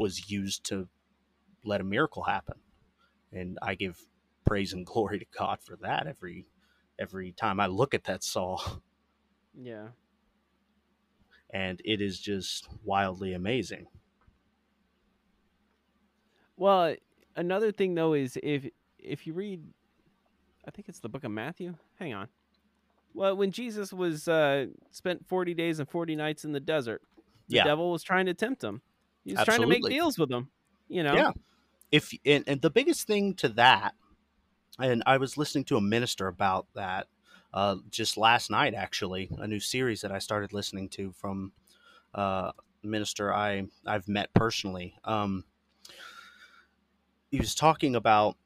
[0.00, 0.88] was used to
[1.64, 2.56] let a miracle happen
[3.32, 3.98] and i give
[4.44, 6.46] praise and glory to god for that every
[6.98, 8.58] every time i look at that saw
[9.58, 9.88] Yeah.
[11.50, 13.86] and it is just wildly amazing
[16.56, 16.94] Well,
[17.36, 19.62] another thing though is if if you read,
[20.66, 21.74] I think it's the book of Matthew.
[21.98, 22.28] Hang on.
[23.12, 27.02] Well, when Jesus was uh, spent forty days and forty nights in the desert,
[27.48, 27.64] the Yeah.
[27.64, 28.82] devil was trying to tempt him.
[29.24, 30.50] He was trying to make deals with him.
[30.88, 31.14] You know.
[31.14, 31.32] Yeah.
[31.90, 33.94] if and, and the biggest thing to that
[34.78, 37.06] and i was listening to a minister about that
[37.54, 41.52] uh, just last night actually a new series that i started listening to from
[42.14, 42.50] uh,
[42.82, 45.44] minister i i've met personally um,
[47.30, 48.36] he was talking about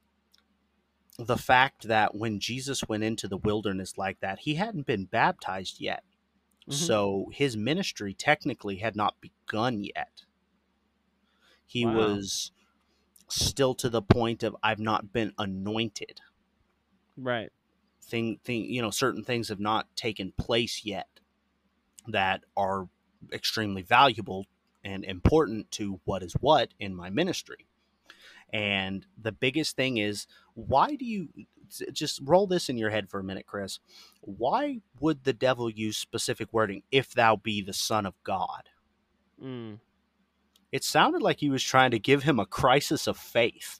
[1.17, 5.81] the fact that when jesus went into the wilderness like that he hadn't been baptized
[5.81, 6.03] yet
[6.69, 6.75] Mhm.
[6.75, 10.25] so his ministry technically had not begun yet
[11.65, 11.95] he Wow.
[11.95, 12.51] was
[13.29, 16.21] still to the point of I've not been anointed.
[17.17, 17.51] Right.
[18.01, 21.07] Thing, thing, you know, certain things have not taken place yet
[22.07, 22.89] that are
[23.33, 24.47] extremely valuable
[24.83, 27.68] and important to what is what in my ministry.
[28.51, 31.29] And the biggest thing is, why do you
[31.91, 33.79] just roll this in your head for a minute, Chris?
[34.21, 38.69] Why would the devil use specific wording, if thou be the Son of God?
[39.43, 39.79] Mm.
[40.71, 43.79] It sounded like he was trying to give him a crisis of faith.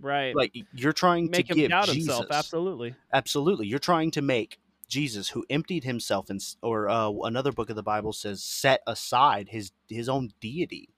[0.00, 0.34] Right.
[0.36, 2.26] Like you're trying to make to him give doubt Jesus, himself.
[2.30, 2.94] Absolutely.
[3.12, 7.76] absolutely, you're trying to make Jesus, who emptied himself, and or uh, another book of
[7.76, 10.90] the Bible says, set aside his his own deity,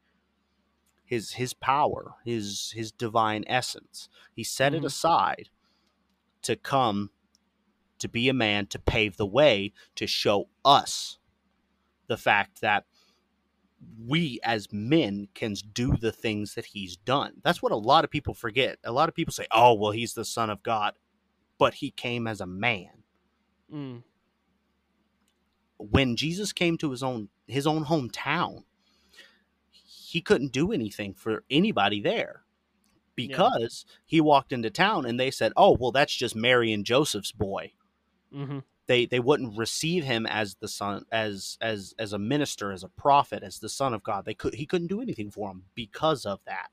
[1.08, 4.08] his his power, his his divine essence.
[4.34, 4.86] He set it Mhm.
[4.86, 5.48] aside
[6.42, 7.10] to come
[7.98, 11.18] to be a man to pave the way to show us
[12.06, 12.86] the fact that
[13.98, 17.40] we as men can do the things that he's done.
[17.42, 18.78] That's what a lot of people forget.
[18.84, 20.98] A lot of people say, "Oh, well, he's the son of God,"
[21.58, 23.04] but he came as a man.
[23.72, 24.04] Mm.
[25.78, 28.64] When Jesus came to his own his own hometown,
[30.08, 32.42] he couldn't do anything for anybody there
[33.14, 33.94] because yeah.
[34.06, 37.72] he walked into town and they said, "Oh, well, that's just Mary and Joseph's boy."
[38.34, 38.60] Mm-hmm.
[38.86, 42.88] They they wouldn't receive him as the son as as as a minister, as a
[42.88, 44.24] prophet, as the son of God.
[44.24, 46.70] They could he couldn't do anything for him because of that.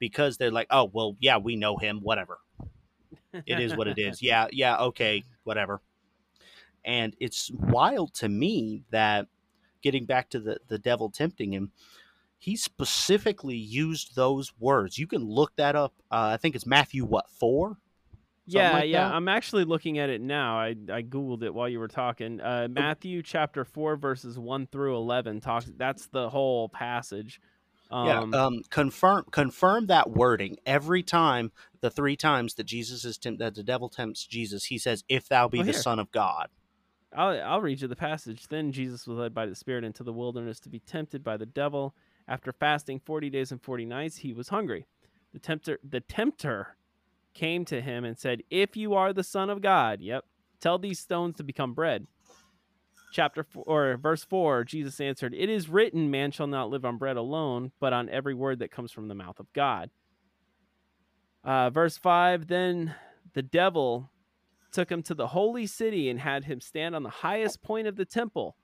[0.00, 2.00] Because they're like, "Oh, well, yeah, we know him.
[2.02, 2.38] Whatever.
[3.46, 4.20] It is what it is.
[4.22, 5.80] Yeah, yeah, okay, whatever."
[6.84, 9.28] And it's wild to me that
[9.80, 11.70] getting back to the the devil tempting him
[12.38, 14.96] he specifically used those words.
[14.96, 15.92] You can look that up.
[16.10, 17.76] Uh, I think it's Matthew what four.
[18.46, 19.08] yeah, like yeah.
[19.08, 19.14] that?
[19.14, 20.56] I'm actually looking at it now.
[20.58, 22.40] I I googled it while you were talking.
[22.40, 25.70] Uh, Matthew chapter four verses one through eleven talks.
[25.76, 27.40] That's the whole passage.
[27.90, 31.52] Um, yeah, um, confirm confirm that wording every time.
[31.80, 35.28] The three times that Jesus is tempt, that the devil tempts Jesus, he says, "If
[35.28, 35.72] thou be Oh, the.
[35.72, 36.48] Son of God."
[37.16, 38.48] I'll, I'll read you the passage.
[38.48, 41.46] Then Jesus was led by the Spirit into the wilderness to be tempted by the
[41.46, 41.94] devil.
[42.28, 44.86] After fasting 40 days and 40 nights, he was hungry.
[45.32, 46.76] The tempter, the tempter
[47.32, 50.24] came to him and said, If you are the Son of God, yep,
[50.60, 52.06] tell these stones to become bread.
[53.12, 56.98] Chapter 4, or verse 4, Jesus answered, It is written, Man shall not live on
[56.98, 59.90] bread alone, but on every word that comes from the mouth of God.
[61.42, 62.94] Uh, verse 5, then
[63.32, 64.10] the devil
[64.70, 67.96] took him to the holy city and had him stand on the highest point of
[67.96, 68.56] the temple.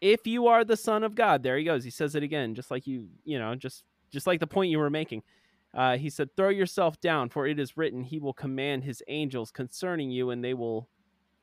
[0.00, 1.84] If you are the son of God, there he goes.
[1.84, 4.78] He says it again, just like you, you know, just just like the point you
[4.78, 5.22] were making.
[5.72, 9.50] Uh, he said, "Throw yourself down, for it is written, He will command His angels
[9.50, 10.88] concerning you, and they will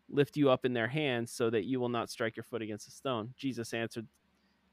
[0.09, 2.87] lift you up in their hands, so that you will not strike your foot against
[2.87, 4.07] a stone." Jesus answered.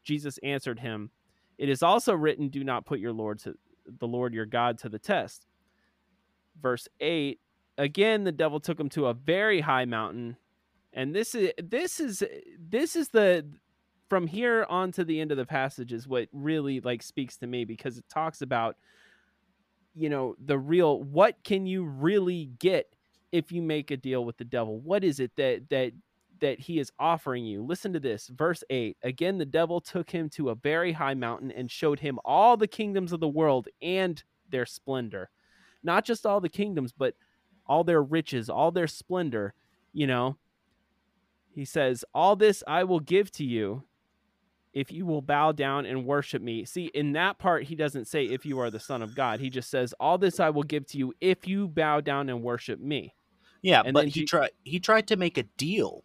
[0.03, 1.11] Jesus answered him,
[1.57, 3.55] "It is also written, Do not put your Lord to
[3.87, 5.47] the Lord your God to the test."
[6.61, 7.41] Verse eight
[7.77, 10.37] again the devil took him to a very high mountain
[10.93, 12.23] and this is this is
[12.59, 13.45] this is the
[14.09, 17.47] from here on to the end of the passage is what really like speaks to
[17.47, 18.77] me because it talks about
[19.95, 22.95] you know the real what can you really get
[23.33, 24.79] if you make a deal with the devil?
[24.81, 25.93] What is it that that
[26.41, 27.63] that he is offering you?
[27.63, 31.51] Listen to this verse 8 again the devil took him to a very high mountain
[31.51, 35.31] and showed him all the kingdoms of the world and their splendor.
[35.83, 37.15] Not just all the kingdoms but
[37.67, 39.55] all their riches, all their splendor,
[39.93, 40.37] you know.
[41.55, 43.85] He says, All this I will give to you
[44.75, 46.65] if you will bow down and worship me.
[46.65, 49.41] See, in that part, he doesn't say, If you are the Son of God.
[49.41, 52.43] He just says, All this I will give to you if you bow down and
[52.43, 53.15] worship me.
[53.63, 56.05] Yeah, And but he Je- tried he tried to make a deal.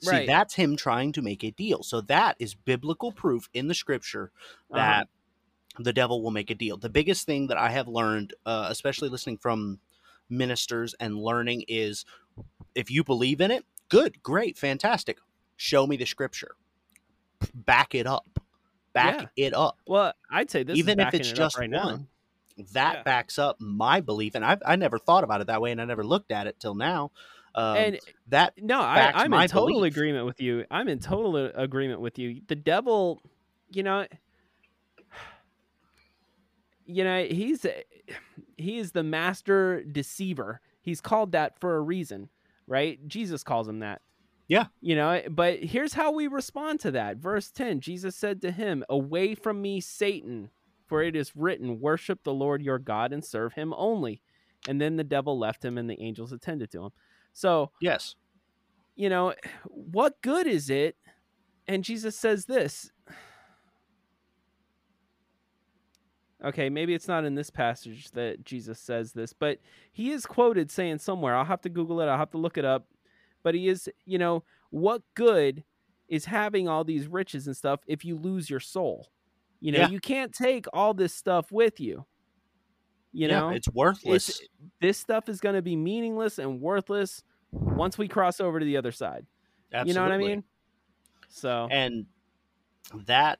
[0.00, 0.26] See, Right.
[0.26, 1.82] that's him trying to make a deal.
[1.82, 4.30] So that is biblical proof in the scripture
[4.72, 4.80] Uh-huh.
[4.80, 5.08] that
[5.78, 6.76] the devil will make a deal.
[6.76, 9.80] The biggest thing that I have learned, uh, especially listening from
[10.28, 12.04] ministers and learning, is
[12.74, 15.18] if you believe in it, good, great, fantastic.
[15.56, 16.56] Show me the scripture.
[17.54, 18.38] Back it up.
[18.92, 19.78] Back it up.
[19.86, 22.08] Well, I'd say this Even is if it's it just right one.
[22.58, 22.64] now.
[22.74, 23.02] That Yeah.
[23.02, 25.86] backs up my belief, and I I never thought about it that way, and I
[25.86, 27.10] never looked at it till now.
[27.54, 29.94] Um, and that no, I I'm in total belief.
[29.94, 30.64] agreement with you.
[30.70, 32.42] I'm in total agreement with you.
[32.46, 33.22] The devil,
[33.70, 34.06] you know,
[36.86, 37.64] you know, he's
[38.58, 40.60] he is the master deceiver.
[40.82, 42.28] He's called that for a reason,
[42.66, 42.98] right?
[43.08, 44.02] Jesus calls him that.
[44.48, 44.66] Yeah.
[44.80, 47.16] You know, eh, but here's how we respond to that.
[47.16, 50.50] Verse 10 Jesus said to him, Away from me, Satan,
[50.86, 54.20] for it is written, Worship the Lord your God and serve him only.
[54.68, 56.90] And then the devil left him and the angels attended to him.
[57.32, 58.14] So, yes,
[58.94, 59.34] you know,
[59.64, 60.96] what good is it?
[61.66, 62.90] And Jesus says this.
[66.44, 69.58] Okay, maybe it's not in this passage that Jesus says this, but
[69.92, 71.36] he is quoted saying somewhere.
[71.36, 72.86] I'll have to Google it, I'll have to look it up.
[73.42, 75.64] But he is, you know, what good
[76.08, 79.08] is having all these riches and stuff if you lose your soul?
[79.60, 79.88] You know, Yeah.
[79.88, 82.06] you can't take all this stuff with you.
[83.12, 84.28] You yeah, know, it's worthless.
[84.28, 84.48] it's
[84.80, 88.76] this stuff is going to be meaningless and worthless once we cross over to the
[88.78, 89.26] other side.
[89.72, 89.88] Absolutely.
[89.88, 90.44] You know what I mean?
[91.28, 92.06] So and
[93.06, 93.38] that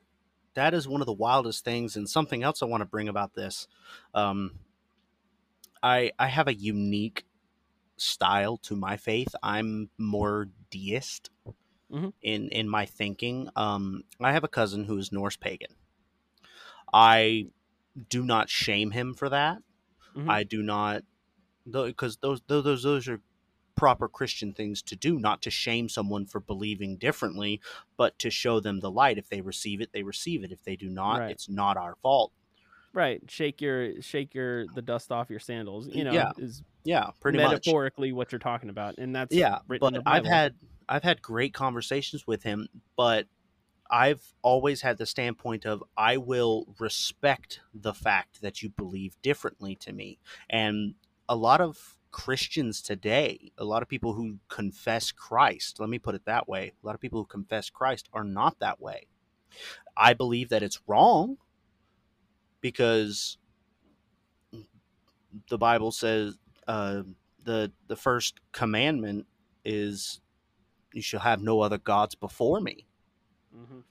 [0.53, 3.33] that is one of the wildest things and something else i want to bring about
[3.35, 3.67] this
[4.15, 4.59] um
[5.83, 7.25] i i have a unique
[7.97, 11.29] style to my faith i'm more deist
[11.91, 12.13] Mhm.
[12.21, 15.75] in in my thinking um i have a cousin who is norse pagan
[16.93, 17.47] i
[18.09, 19.59] do not shame him for that
[20.15, 20.29] Mhm.
[20.29, 21.03] i do not
[21.65, 23.21] because those those those are
[23.75, 27.59] proper Christian things to do, not to shame someone for believing differently,
[27.97, 29.17] but to show them the light.
[29.17, 30.51] If they receive it, they receive it.
[30.51, 31.31] If they do not, Right.
[31.31, 32.31] it's not our fault.
[32.93, 33.19] Right.
[33.31, 35.87] Shake your shake your the dust off your sandals.
[35.87, 37.51] You know, Yeah, is Yeah, pretty much.
[37.51, 40.55] metaphorically what you're talking about, and that's yeah written but i've had
[40.89, 42.67] i've had great conversations with him
[42.97, 43.25] but
[43.89, 49.75] i've always had the standpoint of i will respect the fact that you believe differently
[49.75, 50.19] to me
[50.49, 50.95] and
[51.29, 56.15] a lot of christians today a lot of people who confess christ let me put
[56.15, 59.07] it that way a lot of people who confess christ are not that way
[59.97, 61.37] i believe that it's wrong
[62.61, 63.37] because
[65.49, 66.37] the bible says
[66.67, 67.03] uh,
[67.43, 69.27] the the first commandment
[69.65, 70.21] is
[70.93, 72.87] you shall have no other gods before me.
[73.55, 73.83] Mhm.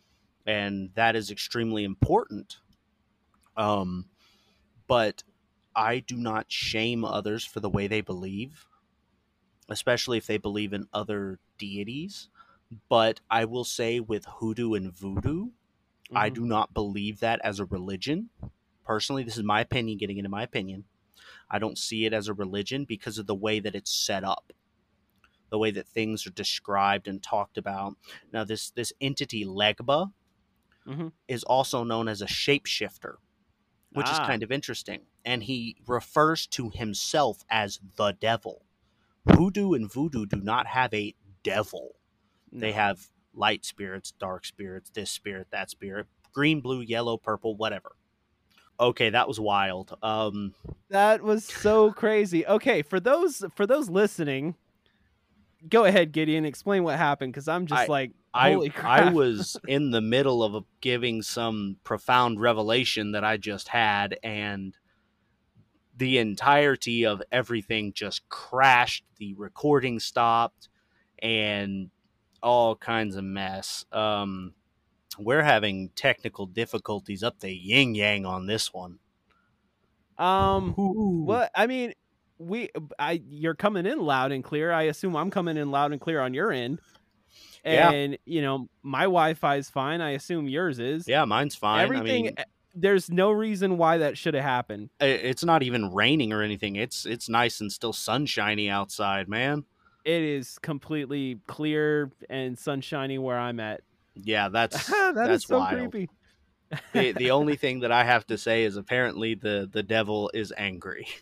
[0.47, 2.59] and that is extremely important.
[3.57, 4.09] Um
[4.89, 5.23] but
[5.77, 8.67] i do not shame others for the way they believe
[9.69, 12.29] especially if they believe in other deities.
[12.89, 15.51] But i will say with hoodoo and voodoo
[16.15, 16.35] i Mhm.
[16.35, 18.31] do not believe that as a religion.
[18.85, 20.85] Personally this is my opinion getting into my opinion
[21.51, 24.53] i don't see it as a religion because of the way that it's set up
[25.51, 27.97] the way that things are described and talked about
[28.33, 30.13] now this this entity legba
[30.87, 31.13] Mhm.
[31.29, 33.17] is also known as a shapeshifter
[33.93, 34.27] which is Ah.
[34.27, 38.67] kind of interesting and he refers to himself as the devil
[39.35, 41.97] hoodoo and voodoo do not have a devil
[42.55, 47.97] they have light spirits, dark spirits, this spirit, that spirit, green, blue, yellow, purple, whatever.
[48.83, 49.97] Okay, that was wild.
[50.03, 50.55] Um,
[50.89, 52.45] That was so crazy.
[52.47, 54.57] Okay, for those for those listening,
[55.69, 56.45] go ahead, Gideon.
[56.45, 59.13] Explain what happened because I'm just I- like, I holy I crap.
[59.15, 64.77] was in the middle of giving some profound revelation that I just had, and
[65.97, 69.05] the entirety of everything just crashed.
[69.19, 70.69] The recording stopped,
[71.21, 71.91] and
[72.43, 73.85] all kinds of mess.
[73.93, 74.55] Um,
[75.19, 78.99] we're having technical difficulties up the yin yang on this one.
[80.19, 80.75] um.
[80.79, 81.23] Ooh.
[81.25, 81.95] What I mean,
[82.39, 84.73] we I you're coming in loud and clear.
[84.73, 86.81] I assume I'm coming in loud and clear on your end.
[87.65, 87.91] Yeah.
[87.91, 90.01] And you know my Wi-Fi is fine.
[90.01, 91.07] I assume yours is.
[91.07, 91.85] Yeah, mine's fine.
[91.85, 92.27] Everything.
[92.27, 92.35] I mean,
[92.75, 94.91] there's no reason why that should have happened.
[95.01, 96.77] it's not even raining or anything.
[96.77, 99.65] It's it's nice and still sunshiny outside, man.
[100.05, 103.83] It is completely clear and sunshiny where I'm at.
[104.15, 105.91] Yeah, that's That that's so wild.
[105.91, 106.11] creepy.
[106.93, 110.53] the the only thing that I have to say is apparently the the devil is
[110.57, 111.07] angry.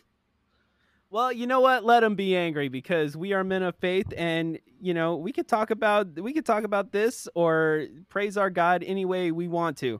[1.13, 1.83] Well, you know what?
[1.83, 5.45] Let him be angry because we are men of faith, and you know we could
[5.45, 9.75] talk about we could talk about this or praise our God any way we want
[9.79, 9.99] to.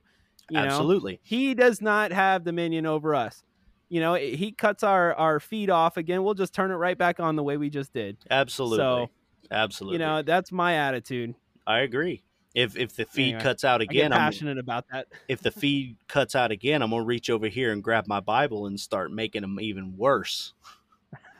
[0.49, 1.19] You know, Absolutely.
[1.21, 3.43] he does not have dominion over us.
[3.89, 6.23] You know, eh, he cuts our our feed off again.
[6.23, 8.15] We'll just turn it right back on the way we just did.
[8.31, 8.77] Absolutely.
[8.77, 9.09] So,
[9.51, 9.95] Absolutely.
[9.95, 11.35] You know, that's my attitude.
[11.67, 12.23] I agree.
[12.53, 15.07] If if the feed Anyway, cuts out I again, I'm, passionate about that.
[15.27, 18.67] if the feed cuts out again, I'm gonna reach over here and grab my Bible
[18.67, 20.53] and start making them even worse.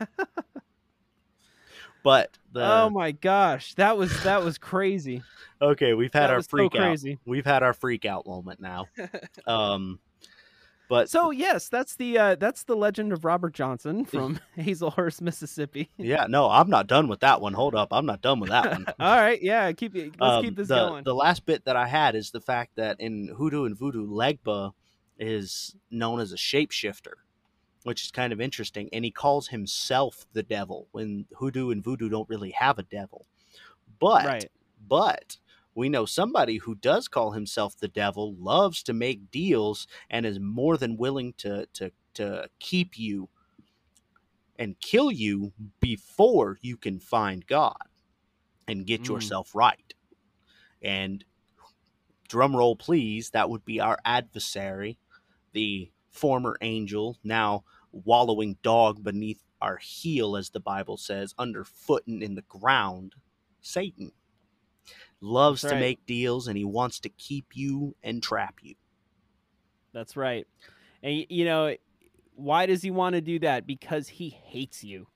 [2.02, 5.22] but the oh my gosh, that was that was crazy.
[5.62, 6.80] okay, we've had that our was so freak out.
[6.80, 7.18] crazy.
[7.26, 8.86] We've had our freak out moment now.
[9.46, 9.98] um,
[10.92, 15.88] but So yes, that's the uh, that's the legend of Robert Johnson from Hazlehurst, Mississippi.
[15.96, 17.54] yeah, no, I'm not done with that one.
[17.54, 18.84] Hold up, I'm not done with that one.
[19.00, 19.94] All right, yeah, keep.
[19.94, 21.04] Let's Um, keep this the, going.
[21.04, 24.72] The last bit that I had is the fact that in Hoodoo and Voodoo, Legba
[25.18, 27.14] is known as a shapeshifter,
[27.84, 28.90] which is kind of interesting.
[28.92, 33.24] And he calls himself the devil when Hoodoo and Voodoo don't really have a devil.
[33.98, 34.50] But, right.
[34.86, 35.38] but
[35.74, 40.38] we know somebody who does call himself the devil, loves to make deals, and is
[40.40, 43.28] more than willing to, to, to keep you
[44.58, 47.76] and kill you before you can find God
[48.68, 49.08] and get Mm.
[49.08, 49.94] yourself right.
[50.82, 51.24] And
[52.28, 54.98] drum roll, please, that would be our adversary,
[55.52, 62.22] the former angel, now wallowing dog beneath our heel, as the Bible says, underfoot and
[62.22, 63.14] in the ground,
[63.60, 64.12] Satan.
[65.24, 68.74] Loves That's to make deals and he wants to keep you and trap you.
[69.94, 70.46] That's right.
[71.02, 71.76] And you know,
[72.34, 73.66] why does he want to do that?
[73.66, 75.06] Because he hates you.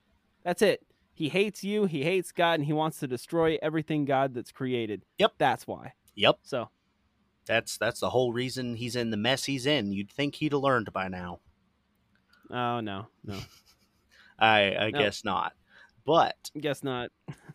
[0.45, 0.87] That's it.
[1.13, 5.03] He hates you, he hates God, and he wants to destroy everything God that's created.
[5.19, 5.33] Yep.
[5.39, 5.95] That's why.
[6.15, 6.69] Yep, So
[7.47, 9.93] that's that's the whole reason he's in the mess he's in.
[9.93, 11.41] You'd think he'd have learned by now.
[12.51, 13.39] oh no, no.
[14.39, 14.99] I I No.
[14.99, 15.53] guess not.
[16.05, 17.11] But Guess not.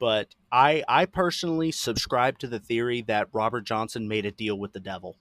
[0.00, 4.72] but I I personally subscribe to the theory that Robert Johnson made a deal with
[4.72, 5.16] the devil.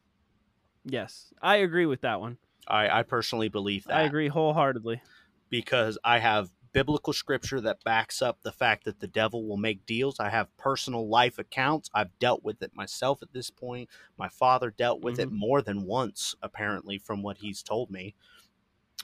[0.84, 1.32] Yes.
[1.42, 2.38] I agree with that one.
[2.68, 5.02] I, I personally believe that I agree wholeheartedly.
[5.50, 9.86] because I have biblical scripture that backs up the fact that the devil will make
[9.88, 10.20] deals.
[10.20, 11.90] I have personal life accounts.
[11.96, 13.90] I've dealt with it myself at this point.
[14.18, 15.34] My father dealt with it Mhm.
[15.34, 18.14] more than once, apparently, from what he's told me.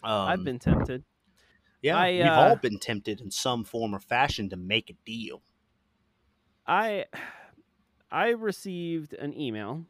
[0.03, 1.03] Um, I've been tempted.
[1.81, 4.93] yeah, I, we've uh, all been tempted in some form or fashion to make a
[5.05, 5.41] deal.
[6.67, 7.05] I
[8.11, 9.85] I received an email,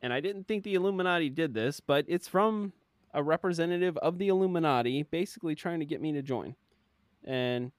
[0.00, 2.72] and I didn't think the Illuminati did this, but it's from
[3.12, 6.54] a representative of the Illuminati, basically trying to get me to join.
[7.24, 7.72] And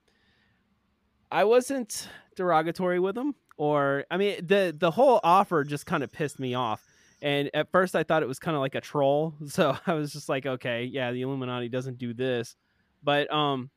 [1.32, 6.12] I wasn't derogatory with them, or I mean, the the whole offer just kind of
[6.12, 6.86] pissed me off.
[7.22, 10.14] And at first, I thought it was kind of like a troll, so I was
[10.14, 12.56] just like, okay, yeah, the Illuminati doesn't do this,
[13.04, 13.70] but um,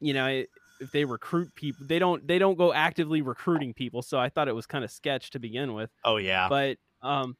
[0.00, 0.50] you know, it,
[0.80, 4.48] if they recruit people they don't they don't go actively recruiting people so i thought
[4.48, 5.90] it was kind of sketch to begin with.
[6.04, 7.36] Oh yeah, but um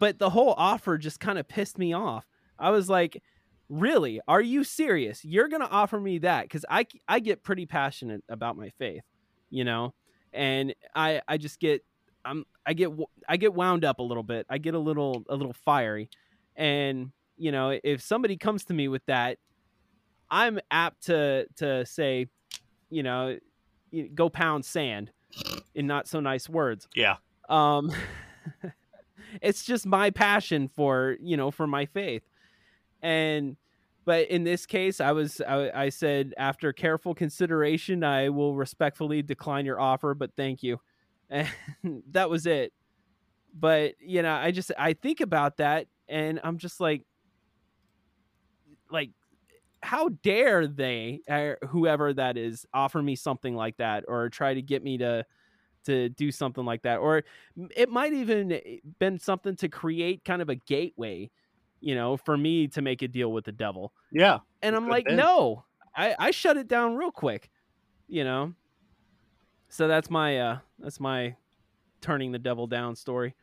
[0.00, 2.26] but the whole offer just kind of pissed me off.
[2.58, 3.22] I was like
[3.70, 4.20] really?
[4.28, 5.24] Are you serious?
[5.24, 6.44] You're gonna offer me that?
[6.44, 9.04] Because i i get pretty passionate about my faith
[9.50, 9.94] you know?
[10.32, 11.84] And i i just get
[12.24, 12.90] i'm i get
[13.28, 14.46] i get wound up a little bit.
[14.50, 16.10] I get a little a little fiery.
[16.56, 19.38] And you know if somebody comes to me with that
[20.30, 22.26] i'm apt to to say
[22.94, 23.38] you know
[24.14, 25.10] go pound sand
[25.74, 26.88] in not so nice words.
[26.94, 27.16] Yeah,
[27.48, 27.92] um
[29.42, 32.22] it's just my passion for you know for my faith.
[33.02, 33.56] And
[34.04, 39.22] but in this case i was I, I said after careful consideration i will respectfully
[39.22, 40.80] decline your offer but thank you.
[41.30, 41.48] And
[42.12, 42.72] that was it.
[43.52, 47.02] But you know i just i think about that and i'm just like
[48.90, 49.10] like
[49.84, 54.62] how dare they or whoever that is offer me something like that or try to
[54.62, 55.24] get me to
[55.84, 57.22] to do something like that or
[57.76, 58.58] it might even
[58.98, 61.30] been something to create kind of a gateway
[61.80, 64.38] you know for me to make a deal with the devil yeah.
[64.62, 65.16] and i'm like been.
[65.16, 65.62] no
[65.94, 67.50] i i shut it down real quick
[68.08, 68.54] you know
[69.68, 71.36] so that's my uh that's my
[72.00, 73.34] turning the devil down story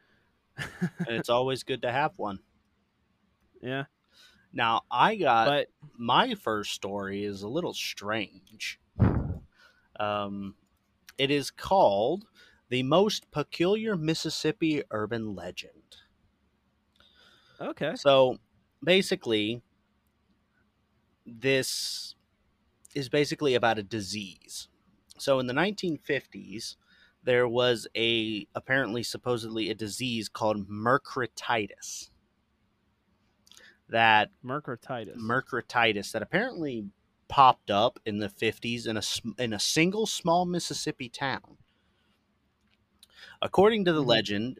[0.57, 2.39] and it's always good to have one.
[3.61, 3.83] yeah
[4.53, 8.79] Now I got but my first story is a little strange.
[9.99, 10.55] Um,
[11.17, 12.25] it is called
[12.69, 15.97] the most peculiar Mississippi urban legend.
[17.59, 18.37] okay So
[18.83, 19.61] basically,
[21.25, 22.15] this
[22.95, 24.67] is basically about a disease.
[25.17, 26.75] So in the 1950s,
[27.23, 32.10] there was a apparently supposedly a disease called mercuritis
[33.91, 36.89] that mercuritis mercuritis that apparently
[37.29, 39.03] popped up in the 50s in a
[39.43, 41.57] in a single small Mississippi town.
[43.41, 44.07] According to the Mhm.
[44.07, 44.59] legend,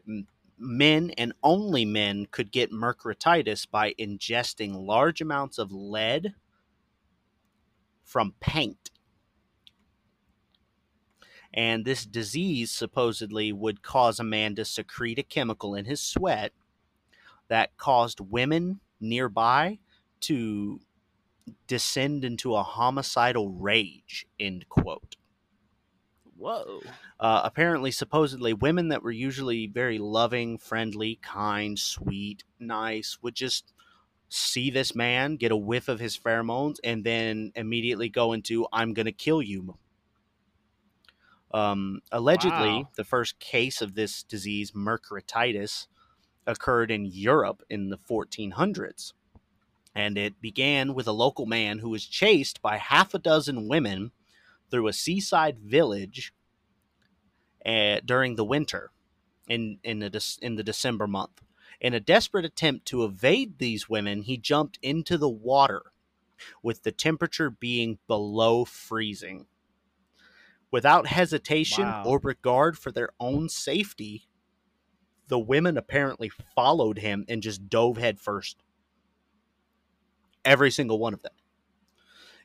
[0.58, 6.34] men and only men could get mercuritis by ingesting large amounts of lead
[8.04, 8.90] from paint.
[11.54, 16.52] And this disease supposedly would cause a man to secrete a chemical in his sweat
[17.48, 19.78] that caused women nearby
[20.20, 20.80] to
[21.66, 25.16] descend into a homicidal rage end quote.
[26.36, 26.80] Whoa.
[27.20, 33.72] Uh, apparently supposedly women that were usually very loving friendly kind sweet nice would just
[34.28, 38.94] see this man get a whiff of his pheromones and then immediately go into i'm
[38.94, 39.76] gonna kill you
[41.54, 42.50] um, allegedly
[42.84, 42.88] Wow.
[42.96, 45.86] the first case of this disease mercuritis
[46.46, 49.12] occurred in europe in the 1400s
[49.94, 54.12] and it began with a local man who was chased by half a dozen women
[54.70, 56.32] through a seaside village
[57.66, 58.90] uh, during the winter
[59.48, 61.42] in in the in the December month.
[61.80, 65.92] In a desperate attempt to evade these women, he jumped into the water,
[66.62, 69.46] with the temperature being below freezing.
[70.70, 72.04] Without hesitation Wow.
[72.06, 74.28] or regard for their own safety,
[75.32, 78.58] the women apparently followed him and just dove headfirst.
[80.44, 81.32] Every single one of them.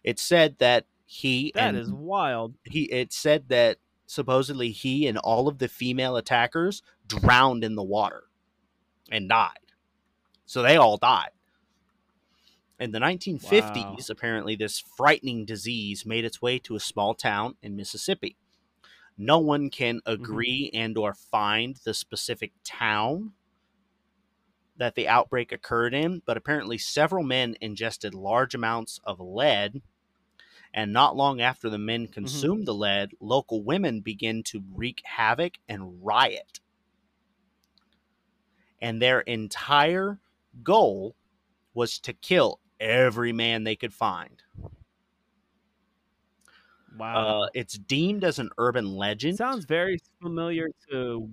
[0.05, 5.17] It said that he that and is wild he it said that supposedly he and
[5.17, 8.23] all of the female attackers drowned in the water
[9.11, 9.73] and died.
[10.45, 11.31] So they all died.
[12.79, 17.75] In the 1950s, apparently, this frightening disease made its way to a small town in
[17.75, 18.37] Mississippi.
[19.17, 20.11] No one can mm-hmm.
[20.11, 23.33] agree and or find the specific town
[24.77, 29.81] that the outbreak occurred in, but apparently several men ingested large amounts of lead
[30.73, 32.13] and not long after the men mm-hmm.
[32.13, 36.59] consumed the lead, local women begin to wreak havoc and riot.
[38.79, 40.19] And their entire
[40.63, 41.15] goal
[41.73, 44.43] was to kill every man they could find.
[46.97, 47.43] Wow.
[47.43, 49.37] Uh, it's deemed as an urban legend.
[49.37, 51.29] sounds very familiar to.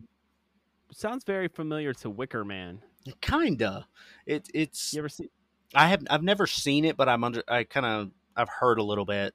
[0.93, 2.81] Sounds very familiar to Wicker Man.
[3.21, 3.87] Kinda.
[4.27, 5.29] It, it's You ever see?
[5.75, 8.83] I have I've never seen it, but I'm under I kind of I've heard a
[8.83, 9.35] little bit.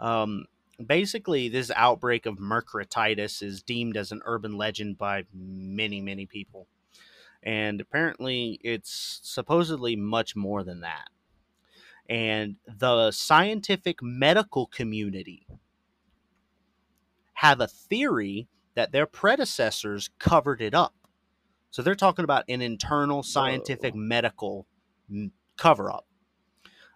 [0.00, 0.44] Um,
[0.84, 6.66] basically, this outbreak of mercurititis is deemed as an urban legend by many many people,
[7.42, 11.08] and apparently, it's supposedly much more than that.
[12.08, 15.46] And the scientific medical community
[17.34, 20.94] have a theory that their predecessors covered it up.
[21.70, 24.66] So they're talking about an internal scientific medical
[25.56, 26.06] cover up.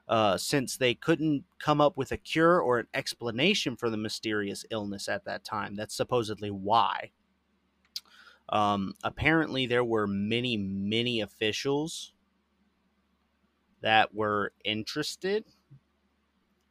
[0.08, 4.64] Uh, since they couldn't come up with a cure or an explanation for the mysterious
[4.70, 5.76] illness at that time.
[5.76, 7.12] That's supposedly why.
[8.48, 12.12] Um, apparently, there were many, many officials
[13.82, 15.44] that were interested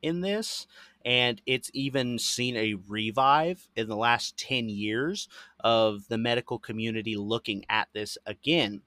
[0.01, 0.67] in this,
[1.03, 5.27] and it's even seen a revive in the last 10 years
[5.59, 8.81] of the medical community looking at this again.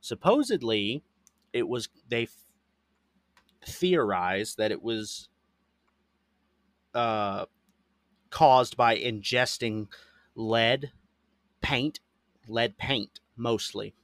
[0.00, 1.02] Supposedly,
[1.52, 2.28] it was they
[3.66, 5.28] theorized that it was
[6.94, 7.46] uh,
[8.30, 9.88] caused by ingesting
[10.34, 10.92] lead
[11.60, 12.00] paint,
[12.46, 13.94] lead paint mostly,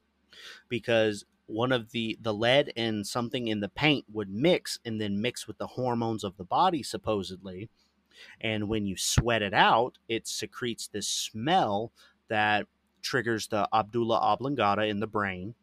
[0.69, 5.21] because one of the the lead and something in the paint would mix and then
[5.21, 7.69] mix with the hormones of the body supposedly.
[8.41, 11.93] And when you sweat it out it secretes this smell
[12.29, 12.67] that
[13.03, 15.55] triggers the medulla oblongata in the brain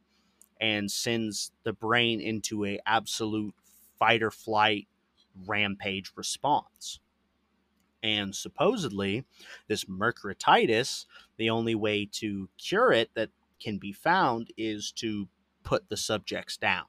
[0.59, 3.55] and sends the brain into a absolute
[3.97, 4.87] fight or flight
[5.47, 6.99] rampage response.
[8.03, 9.25] And supposedly
[9.67, 11.05] this mercurititis
[11.37, 13.29] the only way to cure it that
[13.59, 15.27] can be found is to
[15.63, 16.85] put the subjects down.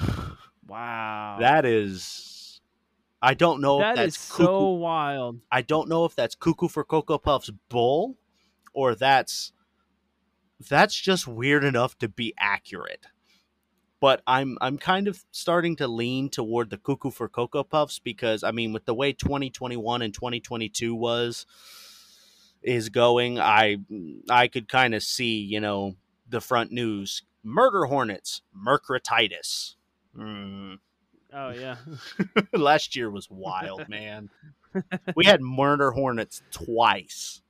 [0.66, 1.38] Wow.
[1.40, 2.60] That is
[3.20, 5.40] I don't know that if that's is cuckoo, so wild.
[5.50, 8.18] I don't know if that's cuckoo for Cocoa Puffs bull
[8.72, 9.52] or that's
[10.68, 13.06] that's just weird enough to be accurate.
[14.00, 18.44] But I'm I'm kind of starting to lean toward the cuckoo for Cocoa Puffs because
[18.44, 21.44] I mean with the way 2021 and 2022 was
[22.62, 23.78] is going, I
[24.28, 25.94] I could kind of see, you know,
[26.28, 29.74] the front news: murder hornets, mercurititis.
[30.16, 30.78] Mm.
[31.32, 31.76] Oh yeah.
[32.52, 34.30] Last year was wild, man.
[35.14, 37.42] we had murder hornets twice.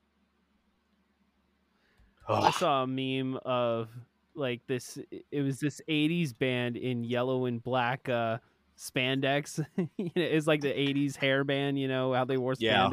[2.29, 3.89] I saw a meme of
[4.35, 4.99] like this
[5.33, 8.39] it was this 80s band in yellow and black uh
[8.77, 9.65] spandex.
[9.99, 12.89] it's like the 80s hair band, you know, how they wore Yeah.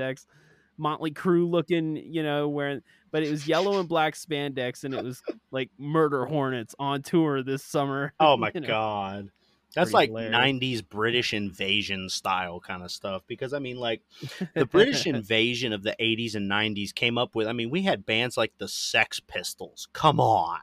[0.78, 5.02] Motley Crue looking, you know, wearing but it was yellow and black spandex and it
[5.04, 8.14] was like Murder Hornets on tour this summer.
[8.20, 8.68] Oh my you know.
[8.68, 9.30] god.
[9.74, 10.82] That's Pretty like hilarious.
[10.84, 14.02] 90s British invasion style kind of stuff because I mean like
[14.54, 18.06] the British invasion of the 80s and 90s came up with I mean we had
[18.06, 19.88] bands like the Sex Pistols.
[19.94, 20.60] Come on.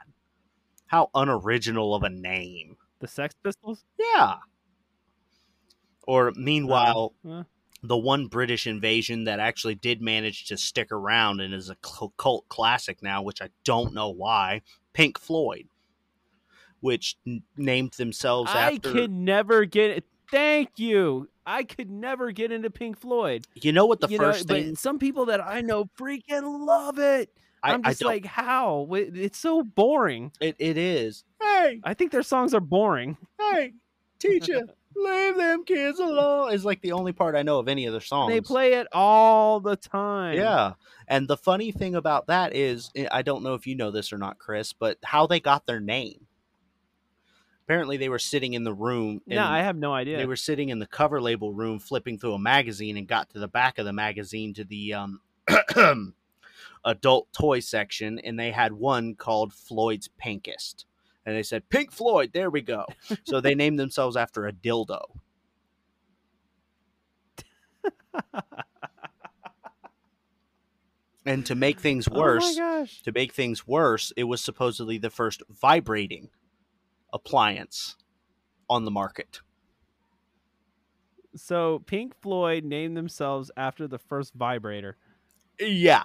[0.87, 2.77] How unoriginal of a name.
[3.01, 3.85] the Sex Pistols?
[3.99, 4.37] Yeah.
[6.07, 7.45] Or meanwhile, Uh,
[7.83, 11.77] the one British invasion that actually did manage to stick around and is a
[12.17, 14.63] cult classic now, which I don't know why,
[14.93, 15.67] Pink Floyd,
[16.81, 18.93] which n- named themselves I after.
[18.93, 20.05] could never get it.
[20.31, 21.29] Thank you.
[21.45, 23.47] I could never get into Pink Floyd.
[23.55, 26.67] You know what the you know, first thing but some people that I know freaking
[26.67, 27.31] love it.
[27.65, 28.89] I, I'm just don't, like, how?
[28.93, 30.33] It's so boring.
[30.41, 31.25] it, it is.
[31.41, 33.17] Hey, I think their songs are boring.
[33.39, 33.73] hey,
[34.19, 34.63] teacher,
[34.97, 36.53] leave them kids alone.
[36.53, 38.33] Is like the only part I know of any of their songs.
[38.33, 40.37] They play it all the time.
[40.37, 40.75] Yeah.
[41.09, 44.13] And the funny thing about that is, eh, I don't know if you know this
[44.13, 46.27] or not, Chris, but how they got their name.
[47.65, 49.21] Apparently, they were sitting in the room.
[49.27, 50.17] No, I have no idea.
[50.17, 53.39] They were sitting in the cover label room, flipping through a magazine, and got to
[53.39, 55.21] the back of the magazine to the um,
[56.85, 60.87] adult toy section, and they had one called Floyd's Pinkest.
[61.25, 62.85] And they said, Pink Floyd, there we go.
[63.25, 65.03] so they named themselves after a dildo.
[71.25, 75.11] and to make things oh worse, Oh to make things worse, it was supposedly the
[75.11, 76.31] first vibrating
[77.13, 77.97] appliance
[78.69, 79.41] on the market.
[81.35, 84.97] So Pink Floyd named themselves after the first vibrator.
[85.59, 86.03] Yeah.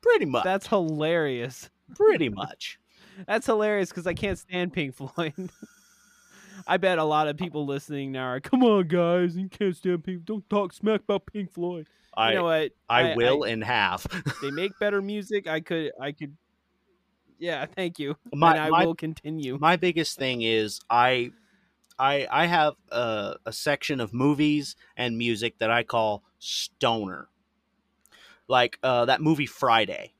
[0.00, 0.44] Pretty much.
[0.44, 1.70] That's hilarious.
[1.94, 2.78] pretty much.
[3.26, 5.34] That's hilarious because I can't stand Pink Floyd.
[6.66, 10.04] I bet a lot of people listening now are, come on, guys, you can't stand
[10.04, 10.24] Pink.
[10.24, 11.86] Don't talk smack about Pink Floyd.
[12.16, 12.72] I you know what?
[12.88, 14.06] I, will in half.
[14.42, 15.46] they make better music.
[15.48, 16.36] I could, I could.
[17.38, 18.16] Yeah, thank you.
[18.32, 19.58] My- and I my- will continue.
[19.58, 21.32] My biggest thing is I
[21.98, 27.28] I I have a, a section of movies and music that I call stoner.
[28.46, 30.12] Like uh, that movie Friday.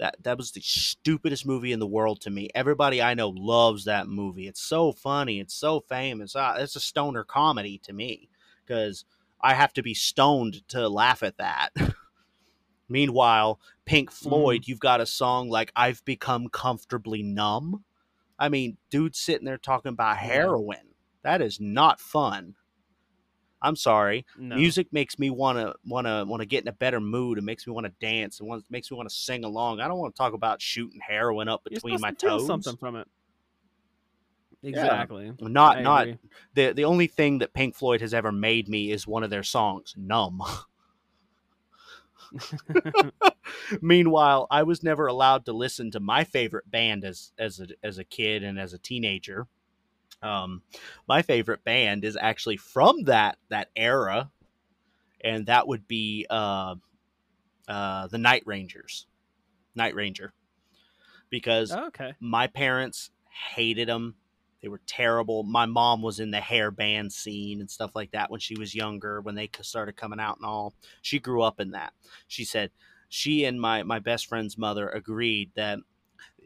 [0.00, 2.48] That that was the stupidest movie in the world to me.
[2.54, 4.48] Everybody I know loves that movie.
[4.48, 5.40] It's so funny.
[5.40, 6.34] It's so famous.
[6.34, 8.30] Uh, it's a stoner comedy to me
[8.64, 9.04] because
[9.42, 11.68] I have to be stoned to laugh at that.
[12.88, 17.84] Meanwhile, Pink Floyd, you've got a song like "I've Become Comfortably Numb."
[18.38, 20.94] I mean, dude sitting there talking about heroin.
[21.22, 22.54] That is not fun.
[23.62, 24.24] I'm sorry.
[24.38, 24.56] No.
[24.56, 27.38] Music makes me want to want to want to get in a better mood.
[27.38, 28.40] It makes me want to dance.
[28.40, 29.80] It wants, makes me want to sing along.
[29.80, 32.46] I don't want to talk about shooting heroin up between my to toes.
[32.46, 33.08] something from it.
[34.62, 35.32] Exactly.
[35.40, 36.18] Not I not agree.
[36.54, 39.42] the the only thing that Pink Floyd has ever made me is one of their
[39.42, 40.42] songs, "Numb."
[43.80, 47.98] Meanwhile, I was never allowed to listen to my favorite band as as a, as
[47.98, 49.46] a kid and as a teenager.
[50.22, 50.62] Um,
[51.08, 54.30] my favorite band is actually from that that era,
[55.22, 56.74] and that would be uh,
[57.68, 59.06] uh, the Night Rangers,
[59.74, 60.32] Night Ranger,
[61.30, 62.14] because okay.
[62.20, 63.10] my parents
[63.54, 64.16] hated them.
[64.62, 65.42] They were terrible.
[65.42, 68.74] My mom was in the hair band scene and stuff like that when she was
[68.74, 70.74] younger, when they started coming out and all.
[71.00, 71.94] She grew up in that.
[72.28, 72.70] She said
[73.08, 75.78] she and my, my best friend's mother agreed that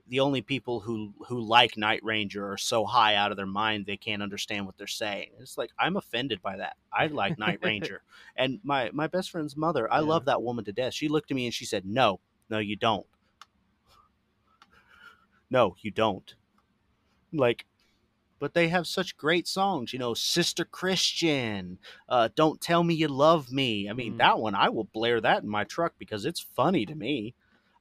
[0.09, 3.87] the only people who, who like Night Ranger are so high out of their mind
[3.87, 5.31] they can't understand what they're saying.
[5.41, 6.77] It's like, I'm offended by that.
[6.93, 8.03] I like Night Ranger.
[8.37, 10.07] and my, my best friend's mother, I Yeah.
[10.07, 10.95] love that woman to death.
[10.95, 13.07] She looked at me and she said, No, no, you don't.
[15.51, 16.35] No, you don't.
[17.33, 17.67] Like,
[18.39, 21.79] but they have such great songs, you know, Sister Christian,
[22.09, 23.89] uh, Don't Tell Me You Love Me.
[23.89, 24.19] I mean, Mhm.
[24.19, 27.35] that one, I will blare that in my truck because it's funny to me.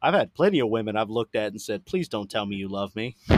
[0.04, 2.68] I've had plenty of women I've looked at and said, please don't tell me you
[2.68, 3.16] love me.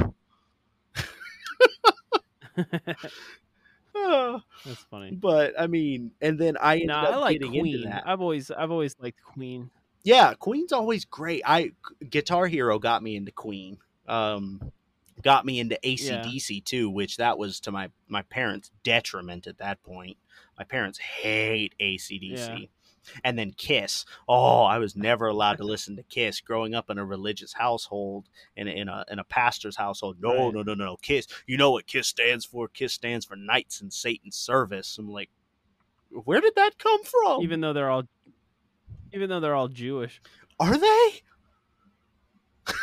[3.93, 5.11] That's funny.
[5.11, 7.89] but I mean, and then I ended up I like getting into Queen.
[7.89, 8.03] that.
[8.07, 9.69] I've always I've always liked Queen.
[10.03, 11.43] Yeah, Queen's always great.
[11.45, 11.71] I
[12.09, 13.77] Guitar Hero got me into Queen.
[14.07, 14.71] Um
[15.21, 19.83] got me into ACDC too, which that was to my my parents' detriment at that
[19.83, 20.17] point.
[20.57, 22.59] My parents hate ACDC.
[22.59, 22.65] Yeah.
[23.23, 24.05] And then Kiss.
[24.27, 28.25] Oh, I was never allowed to listen to Kiss growing up in a religious household
[28.55, 30.17] in a, in a in a pastor's household.
[30.19, 30.53] No, Right.
[30.53, 30.97] no, no, no, no.
[30.97, 31.27] Kiss.
[31.47, 32.67] You know what Kiss stands for?
[32.67, 34.97] Kiss stands for Knights in Satan's Service.
[34.97, 35.29] I'm like,
[36.09, 37.41] where did that come from?
[37.43, 38.03] Even though they're all
[39.13, 40.21] even though they're all Jewish.
[40.59, 41.21] Are they?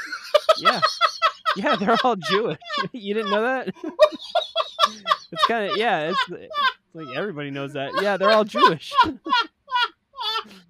[0.58, 0.80] Yeah.
[1.56, 2.58] yeah, they're all Jewish.
[2.92, 3.68] you didn't know that?
[5.32, 6.54] it's kind of yeah, it's, it's
[6.94, 7.92] like everybody knows that.
[8.00, 8.92] Yeah, they're all Jewish.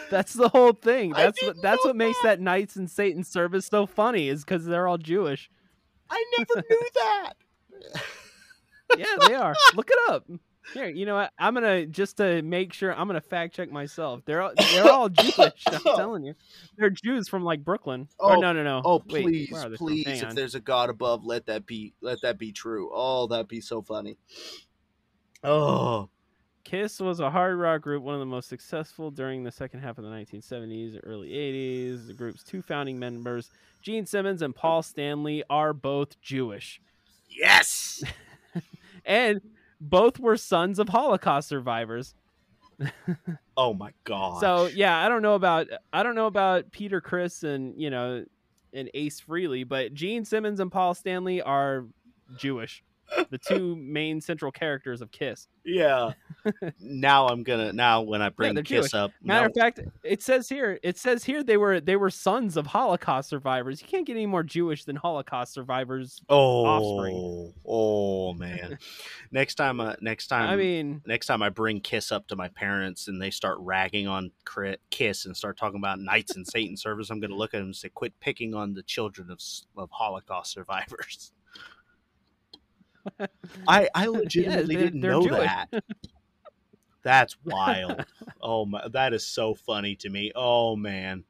[0.10, 1.12] That's the whole thing.
[1.12, 4.88] That's what that's what makes that Knights and Satan service so funny is because they're
[4.88, 5.50] all Jewish.
[6.10, 7.34] I never knew that.
[8.98, 9.56] Yeah, they are.
[9.76, 10.26] Look it up.
[10.74, 11.32] Here, you know what?
[11.40, 12.94] I'm gonna just to make sure.
[12.94, 14.22] I'm gonna fact check myself.
[14.26, 15.64] They're all, they're all Jewish.
[15.68, 15.96] I'm oh.
[15.96, 16.34] telling you,
[16.78, 18.10] they're Jews from like Brooklyn.
[18.20, 18.82] Oh, or no, no, no.
[18.84, 19.88] Oh Wait, please, where are they from?
[19.88, 20.08] please!
[20.08, 20.36] If on.
[20.36, 21.94] there's a God above, let that be.
[22.02, 22.92] Let that be true.
[22.94, 24.18] Oh, that'd be so funny.
[25.44, 26.10] Oh,
[26.64, 29.98] Kiss was a hard rock group, one of the most successful during the second half
[29.98, 32.08] of the 1970s early 80s.
[32.08, 33.50] The group's two founding members,
[33.82, 36.82] Gene Simmons and Paul Stanley, are both Jewish,
[37.30, 38.04] yes.
[39.06, 39.42] and
[39.80, 42.16] both were sons of Holocaust survivors.
[43.58, 44.40] Oh my God.
[44.40, 48.24] So yeah, I don't know about I don't know about Peter Criss and you know
[48.72, 51.86] and Ace Frehley, but Gene Simmons and Paul Stanley are
[52.38, 52.84] Jewish,
[53.30, 55.48] the two main central characters of Kiss.
[55.66, 56.12] yeah.
[56.80, 57.74] now I'm gonna.
[57.74, 58.94] Now when I bring they're Kiss Jewish.
[58.94, 62.58] up, Matter of fact, it says here it says here they were they were sons
[62.58, 63.82] of Holocaust survivors.
[63.82, 66.22] You can't get any more Jewish than Holocaust survivors.
[66.30, 67.54] oh, offspring.
[67.66, 68.78] oh man.
[69.32, 72.48] next time, uh, next time, I mean, next time I bring Kiss up to my
[72.50, 74.32] parents and they start ragging on
[74.90, 77.68] Kiss and start talking about Knights and Satan service, I'm going to look at them
[77.68, 79.40] and say, "Quit picking on the children of
[79.76, 81.32] of Holocaust survivors."
[83.68, 85.40] I I legitimately they're- didn't know Jewish.
[85.46, 85.84] that.
[87.04, 88.06] That's wild.
[88.42, 90.32] oh my, that is so funny to me.
[90.36, 91.24] Oh man.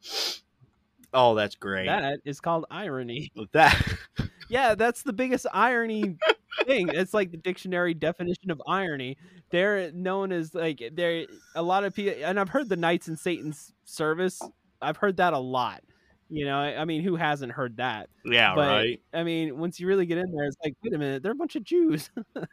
[1.13, 1.85] Oh, that's great.
[1.87, 3.31] that is called irony.
[3.53, 3.97] that
[4.49, 6.17] Yeah, that's the biggest irony
[6.65, 6.89] thing.
[6.89, 9.17] It's like the dictionary definition of irony.
[9.51, 11.25] They're known as like they're
[11.55, 14.41] a lot of people, and I've heard the Knights in Satan's service.
[14.81, 15.81] I've heard that a lot.
[16.29, 18.09] You know, I, I mean, who hasn't heard that?
[18.25, 19.01] Yeah, but, right.
[19.13, 21.35] I mean, once you really get in there, it's like, wait a minute, they're a
[21.35, 22.09] bunch of Jews.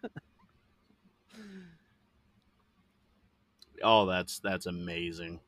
[3.82, 5.40] oh, that's that's amazing.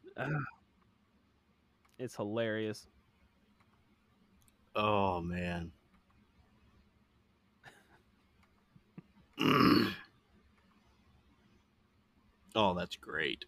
[1.98, 2.88] it's hilarious.
[4.74, 5.70] Oh man.
[12.56, 13.44] oh, that's great.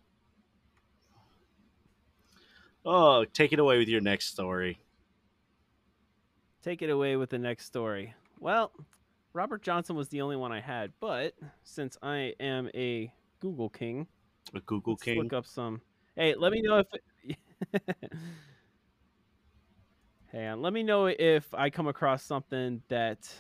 [2.91, 4.79] Oh, take it away with your next story.
[6.63, 8.15] Take it away with the next story.
[8.41, 8.73] Well,
[9.35, 11.35] Robert Johnson was the only one I had, but
[11.65, 14.07] since I am a Google king,
[14.55, 15.23] A Google let's King.
[15.23, 15.83] look up some.
[16.17, 16.87] Hey, let me know if.
[20.35, 20.63] On.
[20.63, 23.31] Let me know if I come across something that.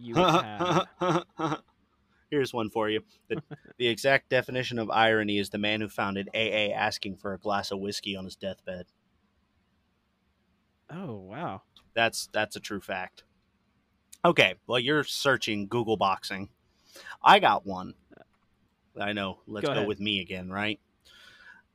[0.00, 0.86] you have.
[2.38, 3.00] Here's one for you.
[3.26, 3.42] The,
[3.78, 7.72] the exact definition of irony is the man who founded AA asking for a glass
[7.72, 8.86] of whiskey on his deathbed.
[10.88, 11.62] Oh wow!
[11.94, 13.24] That's that's a true fact.
[14.24, 16.50] Okay, well you're searching Google boxing.
[17.20, 17.94] I got one.
[18.96, 19.40] I know.
[19.48, 20.78] Let's Go go, with me again, right?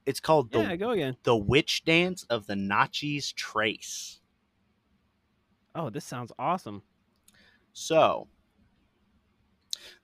[0.06, 1.18] It's called the Yeah, go again.
[1.24, 4.22] the witch dance of the Natchez Trace.
[5.76, 6.84] Oh, this sounds awesome.
[7.74, 8.30] So,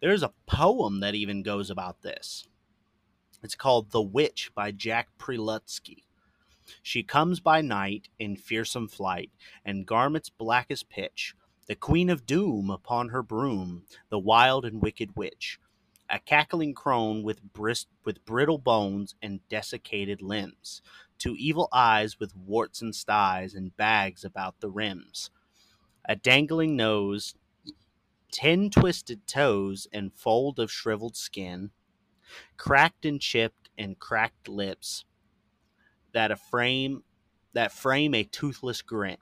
[0.02, 2.48] there's a poem that even goes about this.
[3.44, 6.04] It's called The Witch by Jack Prelutsky.
[6.84, 9.32] She comes by night in fearsome flight,
[9.66, 11.34] and garments black as pitch,
[11.68, 15.60] the queen of doom upon her broom, the wild and wicked witch.
[16.10, 20.82] A cackling crone with brist with brittle bones and desiccated limbs,
[21.20, 25.30] two evil eyes with warts and styes and bags about the rims,
[26.06, 27.36] a dangling nose,
[28.32, 31.72] ten twisted toes and fold of shriveled skin,
[32.58, 35.06] cracked and chipped and cracked lips
[36.14, 37.04] that a frame
[37.54, 39.18] that frame a toothless grin.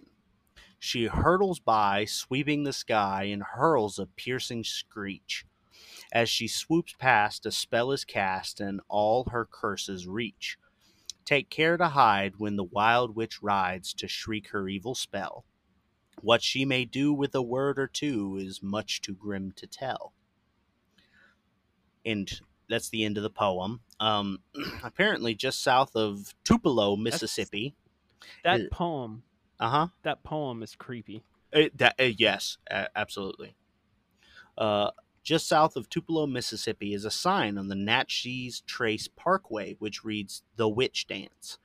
[0.80, 5.46] She hurtles by, sweeping the sky, and hurls a piercing screech.
[6.12, 10.58] As she swoops past, a spell is cast, and all her curses reach.
[11.26, 15.46] Take care to hide when the wild witch rides to shriek her evil spell.
[16.22, 20.14] What she may do with a word or two is much too grim to tell.
[22.06, 22.30] And
[22.70, 23.82] that's the end of the poem.
[24.00, 24.40] Um,
[24.84, 27.76] apparently, just south of Tupelo, Mississippi.
[28.44, 29.24] That It- poem,
[29.60, 29.88] Uh huh.
[30.04, 31.24] that poem is creepy.
[31.52, 33.56] that uh, yes, a- absolutely.
[34.58, 34.92] Uh,
[35.24, 40.44] just south of Tupelo, Mississippi, is a sign on the Natchez Trace Parkway which reads
[40.56, 41.58] "The Witch Dance."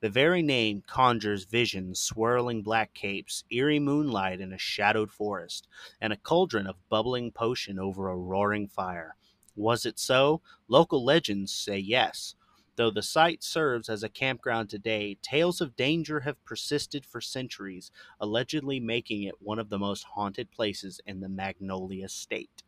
[0.00, 5.68] The very name conjures visions, swirling black capes, eerie moonlight in a shadowed forest,
[6.00, 9.16] and a cauldron of bubbling potion over a roaring fire.
[9.54, 10.40] Was it so?
[10.68, 12.34] Local legends say yes.
[12.76, 17.90] Though the site serves as a campground today, tales of danger have persisted for centuries,
[18.20, 22.62] allegedly making it one of the most haunted places in the Magnolia State.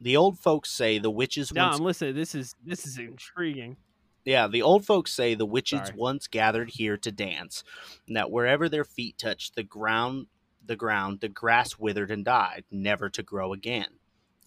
[0.03, 2.15] the old folks say the witches No, once I'm listening.
[2.15, 3.77] This is this is intriguing.
[4.25, 5.97] yeah, the old folks say the witches Sorry.
[5.97, 7.63] once gathered here to dance,
[8.07, 10.27] and that wherever their feet touched the ground,
[10.65, 13.99] the ground, the grass withered and died, never to grow again.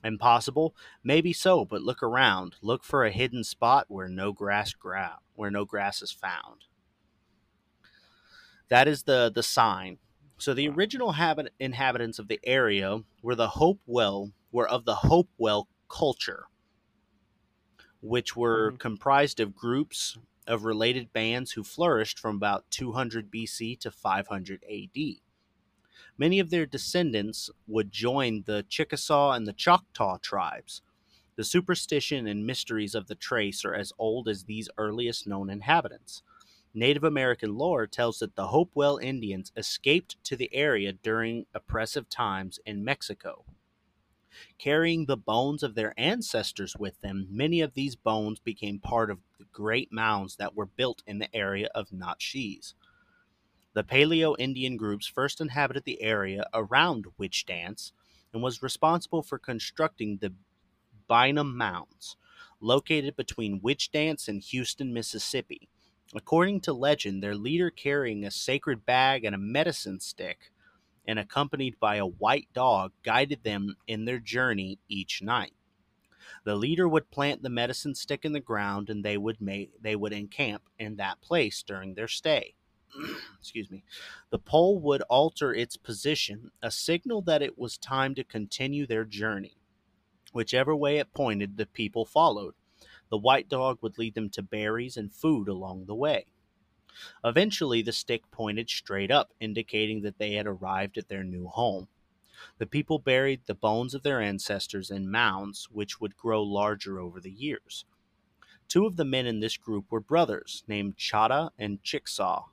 [0.04, 0.74] Impossible?
[1.02, 2.56] Maybe so, but look around.
[2.62, 6.66] Look for a hidden spot where no grass grow, where no grass is found.
[8.68, 9.98] That is the the sign.
[10.38, 15.68] So the original habit, inhabitants of the area were the Hopewell were of the Hopewell
[15.88, 16.46] culture,
[18.00, 18.78] which were Mhm.
[18.78, 25.22] comprised of groups of related bands who flourished from about 200 BC to 500 AD.
[26.18, 30.82] Many of their descendants would join the Chickasaw and the Choctaw tribes.
[31.36, 36.22] The superstition and mysteries of the trace are as old as these earliest known inhabitants.
[36.74, 42.60] Native American lore tells that the Hopewell Indians escaped to the area during oppressive times
[42.66, 43.44] in Mexico.
[44.58, 49.18] Carrying the bones of their ancestors with them, many of these bones became part of
[49.38, 52.74] the great mounds that were built in the area of Natchez.
[53.74, 57.92] The Paleo Indian groups first inhabited the area around Witch Dance
[58.32, 60.32] and was responsible for constructing the
[61.08, 62.16] Bynum Mounds,
[62.60, 65.68] located between Witch Dance and Houston, Mississippi.
[66.14, 70.52] According to legend, their leader carrying a sacred bag and a medicine stick,
[71.06, 75.52] and accompanied by a white dog, guided them in their journey each night.
[76.44, 79.96] The leader would plant the medicine stick in the ground, and they would make they
[79.96, 82.54] would encamp in that place during their stay.
[83.38, 83.84] Excuse me.
[84.30, 89.04] The pole would alter its position, a signal that it was time to continue their
[89.04, 89.56] journey.
[90.32, 92.54] Whichever way it pointed, the people followed.
[93.10, 96.26] The white dog would lead them to berries and food along the way.
[97.24, 101.88] Eventually, the stick pointed straight up, indicating that they had arrived at their new home.
[102.58, 107.20] The people buried the bones of their ancestors in mounds, which would grow larger over
[107.20, 107.84] the years.
[108.68, 112.46] Two of the men in this group were brothers, named Chata and Chickasaw.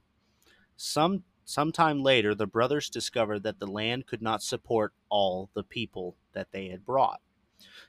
[0.77, 6.15] Some sometime later, the brothers discovered that the land could not support all the people
[6.33, 7.21] that they had brought.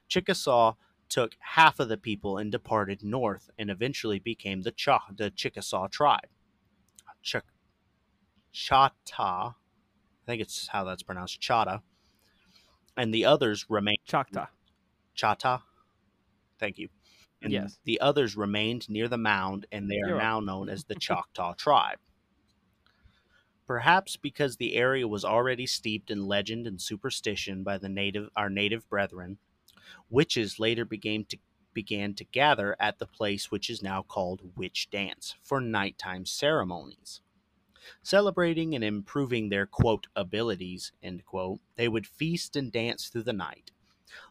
[0.08, 0.74] Chickasaw
[1.08, 5.88] took half of the people and departed north, and eventually became the, Cha- the Chickasaw
[5.88, 6.28] tribe.
[7.24, 7.36] Ch-
[8.52, 9.54] Chata, I
[10.26, 11.82] think it's how that's pronounced, Chata,
[12.96, 13.98] and the others remained.
[14.06, 14.46] Choctaw.
[15.16, 15.62] Chata,
[16.58, 16.88] thank you.
[17.42, 17.78] And Yes.
[17.84, 21.54] the others remained near the mound, and they are You're now known as the Choctaw
[21.54, 21.98] tribe.
[23.66, 28.50] Perhaps because the area was already steeped in legend and superstition by the native our
[28.50, 29.38] native brethren,
[30.10, 31.38] witches later began to
[31.74, 37.20] began to gather at the place which is now called Witch Dance for nighttime ceremonies.
[38.02, 43.32] Celebrating and improving their quote abilities, end quote, they would feast and dance through the
[43.32, 43.72] night.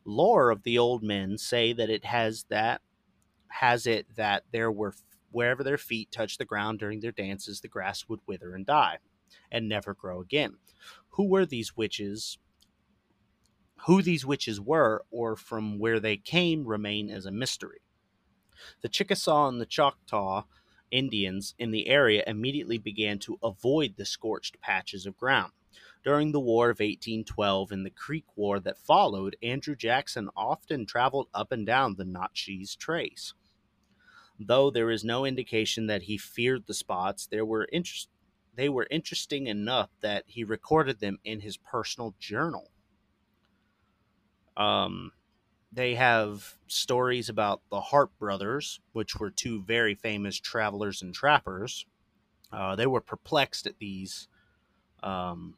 [0.05, 2.81] Lore of the old men say that it has that
[3.49, 4.93] has it that there were
[5.31, 8.99] wherever their feet touched the ground during their dances, the grass would wither and die,
[9.51, 10.57] and never grow again.
[11.09, 12.37] Who were these witches?
[13.85, 17.81] Who these witches were, or from where they came, remain as a mystery.
[18.81, 20.43] The Chickasaw and the Choctaw
[20.89, 25.51] Indians in the area immediately began to avoid the scorched patches of ground.
[26.03, 31.27] During the War of 1812 and the Creek War that followed, Andrew Jackson often traveled
[31.33, 33.33] up and down the Natchez Trace.
[34.39, 37.67] Though there is no indication that he feared the spots, there were
[38.55, 42.72] they were interesting enough that he recorded them in his personal journal.
[44.57, 45.11] Um,
[45.71, 51.85] they have stories about the Hart brothers, which were two very famous travelers and trappers.
[52.51, 54.27] Uh, they were perplexed at these
[55.01, 55.55] um,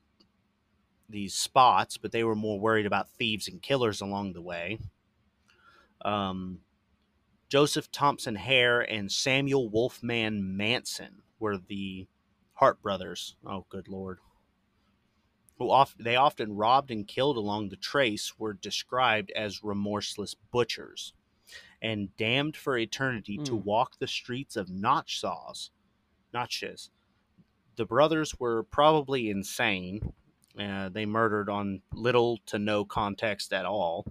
[1.10, 4.80] these spots, but they were more worried about thieves and killers along the way.
[6.04, 6.62] Um,
[7.50, 12.08] Joseph Thompson Hare and Samuel Wolfman Manson were the
[12.54, 13.36] Hart brothers.
[13.46, 14.20] Oh, good lord!
[15.58, 21.14] Who oft, they often robbed and killed along the trace were described as remorseless butchers,
[21.82, 23.64] and damned for eternity to Mm.
[23.64, 25.70] walk the streets of Notchsaws,
[26.34, 26.90] Notches.
[27.78, 30.14] The brothers were probably insane.
[30.58, 34.06] Uh, they murdered on little to no context at all.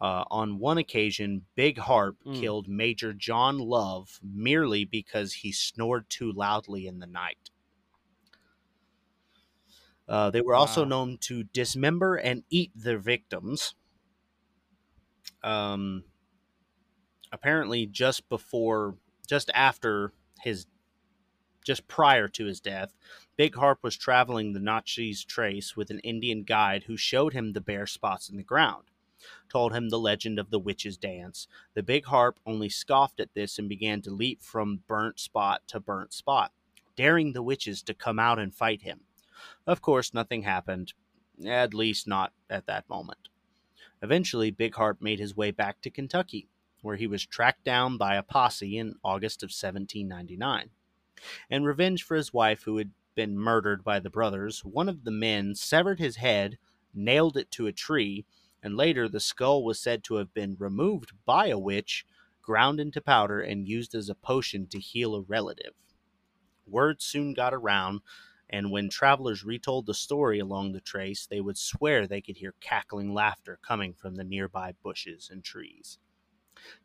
[0.00, 2.40] Uh, on one occasion, Big Harpe Mm.
[2.40, 7.50] killed Major John Love merely because he snored too loudly in the night.
[10.10, 13.76] Uh, they were also known to dismember and eat their victims.
[15.44, 16.02] Um,
[17.30, 18.96] apparently, just before,
[19.28, 20.66] just after his,
[21.64, 22.92] just prior to his death,
[23.36, 27.60] Big Harpe was traveling the Natchez trace with an Indian guide who showed him the
[27.60, 28.90] bare spots in the ground
[29.50, 31.46] told him the legend of the witch's dance.
[31.74, 35.78] The big Harpe only scoffed at this and began to leap from burnt spot to
[35.78, 36.52] burnt spot,
[36.96, 39.00] daring the witches to come out and fight him.
[39.66, 40.92] Of course, nothing happened,
[41.46, 43.28] at least not at that moment.
[44.02, 46.48] Eventually, Big Harpe made his way back to Kentucky,
[46.82, 50.70] where he was tracked down by a posse in August of 1799.
[51.50, 55.10] In revenge for his wife, who had been murdered by the brothers, one of the
[55.10, 56.58] men severed his head,
[56.94, 58.24] nailed it to a tree,
[58.62, 62.06] and later the skull was said to have been removed by a witch,
[62.42, 65.74] ground into powder, and used as a potion to heal a relative.
[66.66, 68.00] Word soon got around,
[68.50, 72.54] and when travelers retold the story along the trace, they would swear they could hear
[72.60, 75.98] cackling laughter coming from the nearby bushes and trees.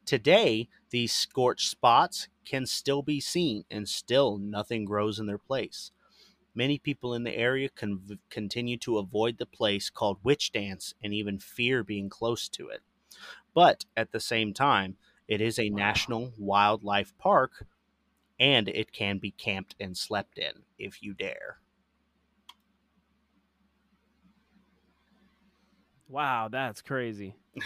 [0.05, 5.91] Today, these scorched spots can still be seen, and still nothing grows in their place.
[6.55, 11.13] Many people in the area con- continue to avoid the place called Witch Dance and
[11.13, 12.83] even fear being close to it.
[13.53, 14.97] But at the same time,
[15.27, 15.71] it is a Wow.
[15.71, 17.67] national wildlife park
[18.39, 21.57] and it can be camped and slept in if you dare.
[26.07, 27.35] Wow, that's crazy.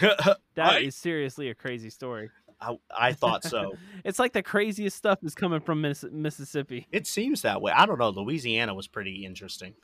[0.54, 2.30] That is I- seriously a crazy story.
[2.60, 3.72] I, I thought so.
[4.04, 6.86] It's like the craziest stuff is coming from Miss- Mississippi.
[6.92, 7.72] it seems that way.
[7.72, 8.10] I don't know.
[8.10, 9.74] Louisiana was pretty interesting.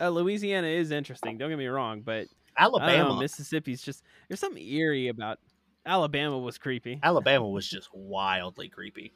[0.00, 1.38] Uh, Louisiana is interesting.
[1.38, 2.26] Don't get me wrong, but
[2.56, 5.38] I don't know, Alabama, Mississippi's just there's something eerie about.
[5.84, 7.00] Alabama was creepy.
[7.02, 9.12] Alabama was just wildly creepy.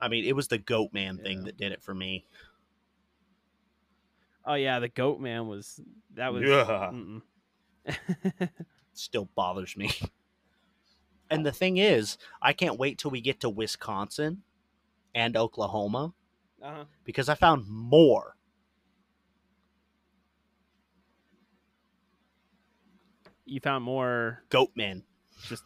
[0.00, 2.26] I mean, it was the goat man thing that did it for me.
[4.44, 5.80] Oh yeah, the goat man was
[6.14, 6.42] that was.
[6.42, 6.90] Yeah.
[8.92, 9.90] still bothers me.
[11.30, 14.42] And the thing is, I can't wait till we get to Wisconsin
[15.14, 16.12] and Oklahoma
[16.62, 16.84] uh-huh.
[17.04, 18.36] because I found more.
[23.46, 24.44] You found more.
[25.42, 25.58] Goatmen.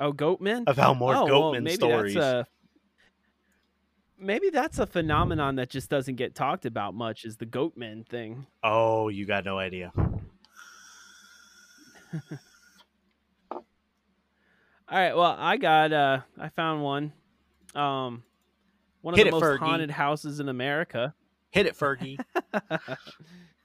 [0.00, 2.14] Oh, goat of how more oh, well, Goatman maybe stories.
[2.14, 2.44] That's, uh,
[4.18, 8.46] maybe that's a phenomenon that just doesn't get talked about much is the goatman thing.
[8.62, 9.92] Oh, you got no idea.
[14.86, 17.12] All right, well, I got uh I found one.
[17.74, 18.22] Um
[19.00, 19.58] one of Hit the most Fergie.
[19.58, 21.14] haunted houses in America.
[21.50, 22.18] Hit it, Fergie.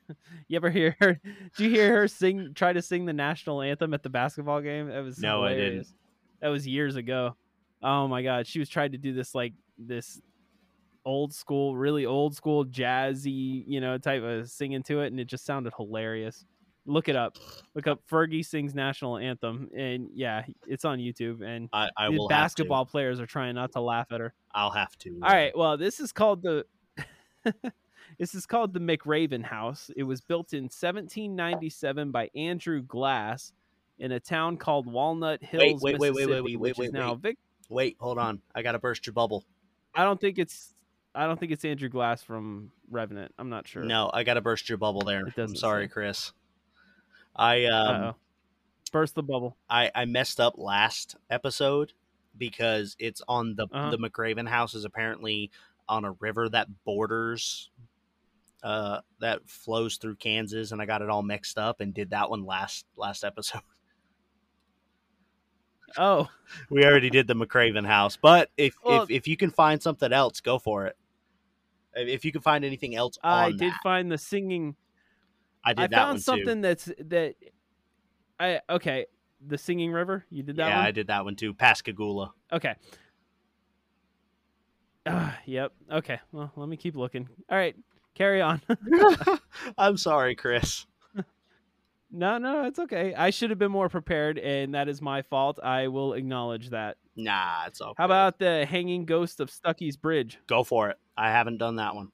[0.47, 1.19] you ever hear her?
[1.57, 2.53] Did you hear her sing?
[2.53, 4.89] Try to sing the national anthem at the basketball game.
[4.89, 5.87] That was No, I didn't.
[6.41, 7.35] That was years ago.
[7.81, 10.21] Oh my god, she was trying to do this like this
[11.05, 15.25] old school, really old school jazzy, you know, type of singing to it, and it
[15.25, 16.45] just sounded hilarious.
[16.85, 17.37] Look it up.
[17.75, 21.41] Look up Fergie sings national anthem, and yeah, it's on YouTube.
[21.41, 24.33] And I, I will basketball players are trying not to laugh at her.
[24.53, 25.19] I'll have to.
[25.21, 25.55] All right.
[25.55, 26.65] Well, this is called the
[28.17, 29.91] this is called the McRaven House.
[29.95, 33.53] It was built in 1797 by Andrew Glass
[33.99, 36.93] in a town called Walnut Hills, wait, wait, wait, wait, Mississippi, wait, which wait, is
[36.93, 37.15] now.
[37.15, 37.37] Vic.
[37.69, 38.41] Wait, hold on.
[38.55, 39.45] I gotta burst your bubble.
[39.93, 40.73] I don't think it's
[41.13, 43.33] I don't think it's Andrew Glass from Revenant.
[43.37, 43.83] I'm not sure.
[43.83, 45.23] No, I gotta burst your bubble there.
[45.37, 45.89] I'm sorry, say.
[45.89, 46.33] Chris.
[47.35, 48.15] I um Uh-oh.
[48.91, 49.55] Burst the bubble.
[49.69, 51.93] I, I messed up last episode
[52.37, 53.91] because it's on the Uh-huh.
[53.91, 55.51] the McRaven house is apparently
[55.87, 57.69] on a river that borders
[58.63, 62.29] uh that flows through Kansas and I got it all mixed up and did that
[62.29, 63.61] one last last episode.
[65.97, 66.29] Oh,
[66.69, 70.13] we already did the McRaven house, but if Well- if if you can find something
[70.13, 70.95] else, go for it.
[71.95, 74.75] If you can find anything else I did that, find the singing.
[75.63, 76.21] I did I that found one too.
[76.21, 77.35] something that's that.
[78.39, 79.07] I okay.
[79.45, 80.25] The singing river.
[80.29, 80.85] You did that yeah, one.
[80.85, 81.53] I did that one too.
[81.53, 82.33] Pascagoula.
[82.51, 82.75] Okay.
[85.05, 85.73] Ah, yep.
[85.91, 86.19] Okay.
[86.31, 87.27] Well, let me keep looking.
[87.49, 87.75] All right.
[88.19, 88.61] Carry on.
[89.77, 90.85] I'm sorry, Chris.
[92.11, 93.13] no, no, it's okay.
[93.15, 95.57] I should have been more prepared, and that is my fault.
[95.63, 96.97] I will acknowledge that.
[97.15, 97.93] Nah, it's okay.
[97.97, 100.37] How about the hanging ghost of Stuckey's Bridge?
[100.47, 100.97] go for it?
[101.17, 102.11] I haven't done that one.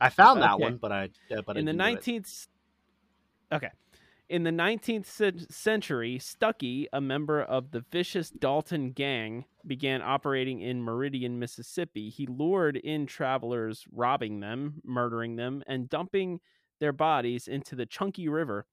[0.00, 0.64] I found that Okay.
[0.64, 2.22] one, but I uh, but I in the didn't do it.
[2.22, 2.48] 19th
[3.52, 3.70] okay
[4.28, 10.82] in the 19th century stuckey a member of the vicious dalton gang began operating in
[10.82, 12.08] meridian mississippi.
[12.08, 16.40] He lured in travelers robbing them murdering them and dumping
[16.80, 18.66] their bodies into the chunky river.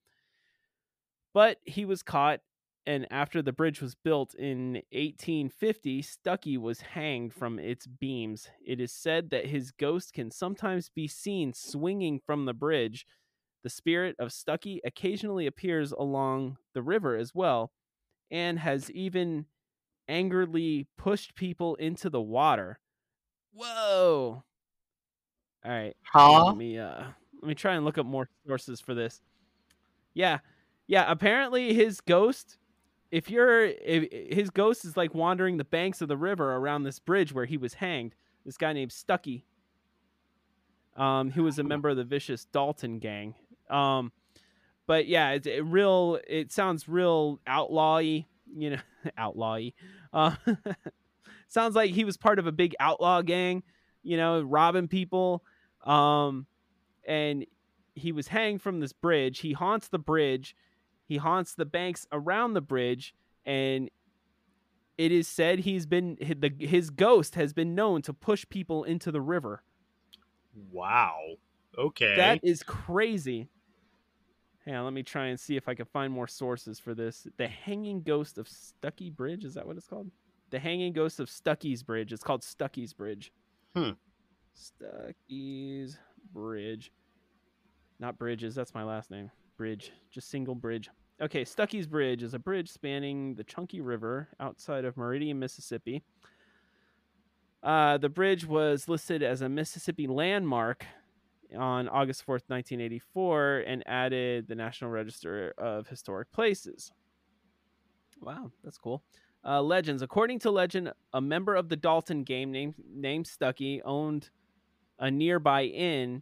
[1.34, 2.40] But he was caught
[2.86, 8.50] and after the bridge was built in 1850 stuckey was hanged from its beams.
[8.66, 13.06] It is said that his ghost can sometimes be seen swinging from the bridge
[13.64, 17.72] the spirit of Stuckey occasionally appears along the river as well,
[18.30, 19.46] and has even
[20.08, 22.80] angrily pushed people into the water.
[23.54, 24.44] Whoa!
[25.64, 25.96] All right,
[26.48, 27.04] let me uh,
[27.42, 29.22] let me try and look up more sources for this.
[30.14, 30.40] Yeah,
[30.88, 31.06] yeah.
[31.08, 32.58] Apparently, his ghost.
[33.12, 36.98] If you're, if, his ghost is like wandering the banks of the river around this
[36.98, 38.16] bridge where he was hanged.
[38.46, 39.44] This guy named Stuckey.
[40.96, 43.36] Um, who was a member of the vicious Dalton gang.
[43.72, 44.12] Um,
[44.88, 46.20] but yeah, it's a real.
[46.28, 48.28] It sounds real outlawy.
[48.54, 48.82] You know,
[49.18, 49.74] outlawy.
[50.12, 50.36] Uh,
[51.48, 53.64] sounds like he was part of a big outlaw gang.
[54.04, 55.44] You know, robbing people.
[55.86, 56.46] Um,
[57.08, 57.46] and
[57.96, 59.40] he was hanged from this bridge.
[59.40, 60.56] He haunts the bridge.
[61.06, 63.14] He haunts the banks around the bridge,
[63.46, 63.90] and
[64.98, 69.12] it is said he's been the his ghost has been known to push people into
[69.12, 69.64] the river.
[70.72, 71.18] Wow.
[71.78, 72.16] Okay.
[72.16, 73.50] That is crazy.
[74.66, 77.28] Hang on, let me try and see if I can find more sources for this.
[77.38, 80.12] The Hanging Ghost of Stuckey Bridge, is that what it's called?
[80.52, 82.14] The Hanging Ghost of Stuckey's Bridge.
[82.14, 83.32] It's called Stuckey's Bridge.
[83.76, 83.92] Hmm.
[84.56, 85.98] Stuckey's
[86.32, 86.92] Bridge.
[88.00, 89.32] Not Bridges, that's my last name.
[89.58, 90.90] Bridge, just single bridge.
[91.22, 96.04] Okay, Stuckey's Bridge is a bridge spanning the Chunky River outside of Meridian, Mississippi.
[97.64, 100.86] Uh, the bridge was listed as a Mississippi landmark
[101.58, 106.92] on August 4th, 1984, and added the National Register of Historic Places.
[108.22, 109.04] Wow, that's cool.
[109.44, 110.02] Uh, legends.
[110.02, 114.30] According to legend, a member of the Dalton game named, named Stuckey owned
[115.00, 116.22] a nearby inn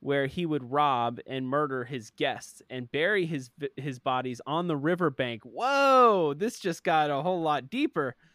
[0.00, 4.76] where he would rob and murder his guests and bury his his bodies on the
[4.76, 5.42] riverbank.
[5.44, 8.16] Whoa, this just got a whole lot deeper.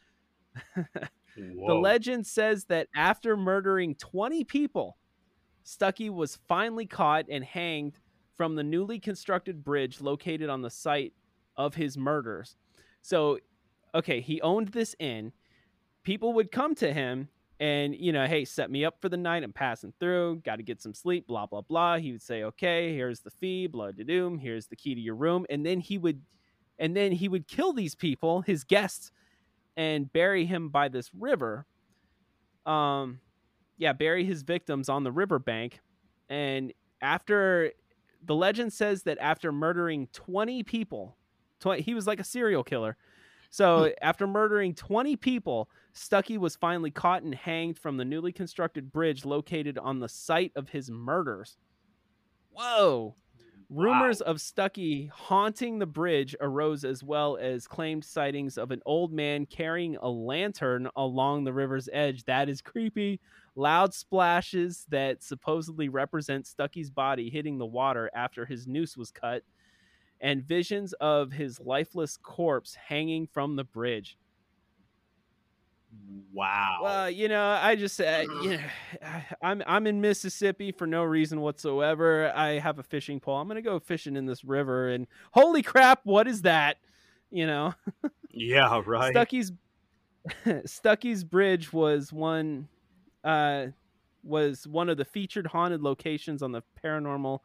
[1.37, 4.97] The legend says that after murdering 20 people,
[5.67, 7.99] Stuckey was finally caught and hanged
[8.35, 11.13] from the newly constructed bridge located on the site
[11.57, 12.55] of his murders.
[13.01, 13.39] So,
[13.93, 15.33] okay, he owned this inn.
[16.03, 17.27] People would come to him
[17.59, 19.43] and, you know, hey, set me up for the night.
[19.43, 21.97] I'm passing through, got to get some sleep, blah, blah, blah.
[21.97, 25.15] He would say, okay, here's the fee, blah, de doom, here's the key to your
[25.15, 25.45] room.
[25.49, 26.21] And then he would,
[26.79, 29.11] and then he would kill these people, his guests,
[29.75, 31.65] and bury him by this river.
[32.65, 33.19] Um,
[33.77, 35.79] yeah, bury his victims on the riverbank.
[36.29, 37.71] And after
[38.25, 41.15] the legend says that after murdering 20 people,
[41.59, 42.97] 20, he was like a serial killer.
[43.49, 43.89] So hmm.
[44.01, 49.25] after murdering 20 people, Stuckey was finally caught and hanged from the newly constructed bridge
[49.25, 51.57] located on the site of his murders.
[52.51, 53.15] Whoa.
[53.69, 59.11] Rumors of Stuckey haunting the bridge arose as well as claimed sightings of an old
[59.11, 62.23] man carrying a lantern along the river's edge.
[62.25, 63.19] That is creepy.
[63.57, 69.41] Loud splashes that supposedly represent Stuckey's body hitting the water after his noose was cut,
[70.21, 74.15] and visions of his lifeless corpse hanging from the bridge.
[76.31, 76.81] Wow.
[76.83, 78.59] Well, you know, I just uh, you know,
[79.41, 82.31] I'm I'm in Mississippi for no reason whatsoever.
[82.35, 83.37] I have a fishing pole.
[83.37, 86.77] I'm gonna go fishing in this river, and holy crap, what is that?
[87.31, 87.73] You know,
[88.31, 89.15] yeah, right.
[89.15, 89.51] Stuckey's
[90.65, 92.67] Stuckey's Bridge was one
[93.27, 93.67] uh,
[94.23, 97.39] was one of the featured haunted locations on the paranormal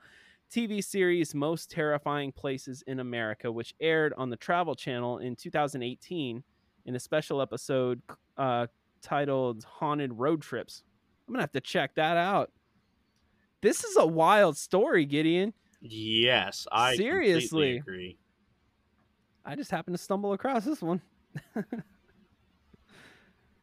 [0.50, 6.42] TV series Most Terrifying Places in America, which aired on the Travel Channel in 2018
[6.84, 8.00] in a special episode
[8.36, 8.66] uh,
[9.00, 10.84] titled Haunted Road Trips.
[11.26, 12.52] I'm gonna have to check that out.
[13.60, 15.52] This is a wild story, Gideon.
[15.80, 17.78] Yes, I Seriously.
[17.78, 18.18] agree.
[19.44, 21.00] I just happened to stumble across this one.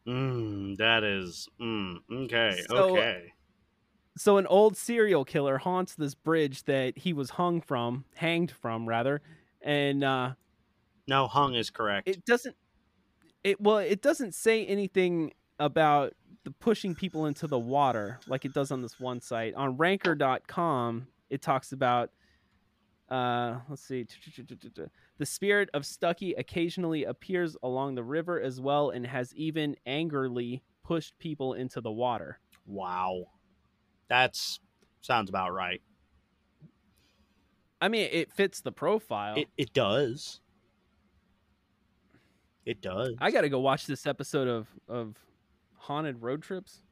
[0.06, 2.58] Mm, that is mm, okay.
[2.68, 3.32] So- okay.
[4.16, 8.88] so an old serial killer haunts this bridge that he was hung from, hanged from
[8.88, 9.20] rather,
[9.62, 10.32] and uh,
[11.06, 12.08] No, hung is correct.
[12.08, 12.56] it doesn't.
[13.44, 16.14] It well, it doesn't say anything about
[16.44, 19.54] the pushing people into the water like it does on this one site.
[19.54, 22.10] On Ranker.com, it talks about.
[23.10, 24.06] Uh, let's see.
[25.18, 30.62] The spirit of Stuckey occasionally appears along the river as well, and has even angrily
[30.84, 32.38] pushed people into the water.
[32.66, 33.24] wow.
[34.08, 34.58] That's
[35.02, 35.80] sounds about right.
[37.80, 39.36] I mean, it fits the profile.
[39.36, 40.40] It it does.
[42.66, 43.14] It does.
[43.20, 45.16] I got to go watch this episode of of
[45.76, 46.82] haunted road trips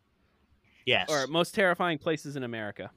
[0.89, 1.09] yes.
[1.11, 2.90] or most terrifying places in America.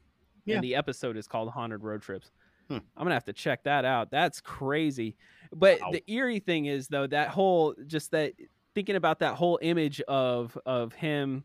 [0.45, 0.56] Yeah.
[0.56, 2.31] And the episode is called Haunted Road Trips.
[2.72, 2.77] Hmm.
[2.95, 4.11] I'm gonna have to check that out.
[4.11, 5.18] That's crazy.
[5.53, 5.91] But Wow.
[5.91, 8.34] the eerie thing is though that whole just that
[8.73, 11.43] thinking about that whole image of of him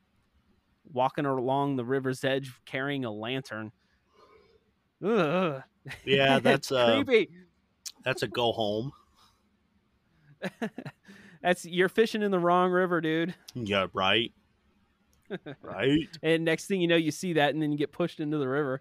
[0.92, 3.72] walking along the river's edge carrying a lantern.
[5.04, 5.62] Ugh.
[6.04, 7.30] Yeah, that's uh, creepy.
[8.04, 8.92] that's a go home.
[11.42, 13.34] That's you're fishing in the wrong river, dude.
[13.54, 14.32] Yeah, right.
[15.62, 16.08] right.
[16.22, 18.48] And next thing you know, you see that, and then you get pushed into the
[18.48, 18.80] river,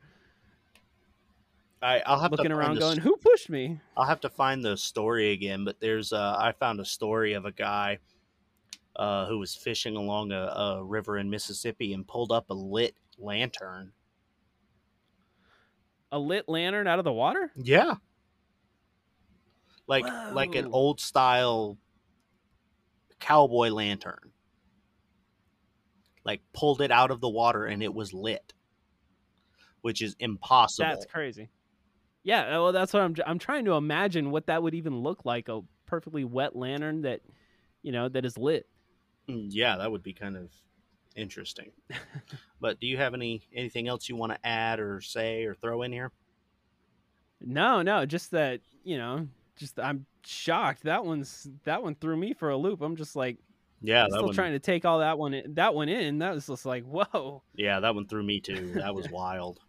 [1.85, 4.29] I I'll have looking to find around, the going, "Who pushed me?" I'll have to
[4.29, 7.99] find the story again, but there's uh, I found a story of a guy
[8.95, 12.95] uh, who was fishing along a, a river in Mississippi and pulled up a lit
[13.19, 13.91] lantern.
[16.11, 17.51] A lit lantern out of the water?
[17.55, 17.95] Yeah,
[19.87, 21.77] like like an old style
[23.19, 24.31] cowboy lantern.
[26.23, 28.53] Like pulled it out of the water and it was lit,
[29.81, 30.89] which is impossible.
[30.89, 31.49] That's crazy.
[32.25, 33.15] Yeah, well, that's what I'm.
[33.25, 35.47] I'm trying to imagine what that would even look like.
[35.47, 37.21] A perfectly wet lantern that,
[37.83, 38.67] you know, that is lit.
[39.29, 40.49] Mm, yeah, that would be kind of
[41.15, 41.71] interesting.
[42.59, 45.83] but do you have any anything else you want to add or say or throw
[45.83, 46.11] in here?
[47.41, 50.83] No, no, just that you know, just I'm shocked.
[50.83, 52.81] That one's that one threw me for a loop.
[52.81, 53.37] I'm just like
[53.81, 54.35] Yeah, that still one.
[54.35, 56.19] trying to take all that one in, that one in.
[56.19, 57.43] That was just like whoa.
[57.55, 58.73] Yeah, that one threw me too.
[58.75, 59.59] That was wild.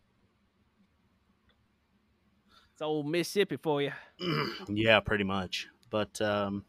[2.76, 3.92] It's old Mississippi for you.
[4.68, 5.66] yeah, pretty much.
[5.88, 6.66] But um,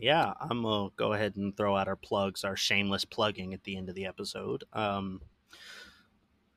[0.00, 3.76] yeah, I'm gonna go ahead and throw out our plugs, our shameless plugging at the
[3.76, 4.64] end of the episode.
[4.72, 5.20] Um,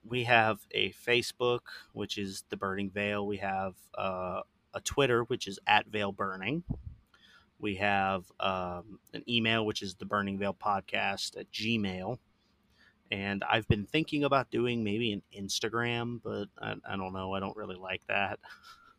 [0.03, 1.59] we have a Facebook,
[1.93, 3.27] which is the Burning Veil.
[3.27, 4.41] We have uh,
[4.73, 6.63] a Twitter, which is at Veil Burning.
[7.59, 12.17] We have um, an email, which is the Burning Veil Podcast at Gmail.
[13.11, 17.34] And I've been thinking about doing maybe an Instagram, but I, I don't know.
[17.34, 18.40] I don't really like that.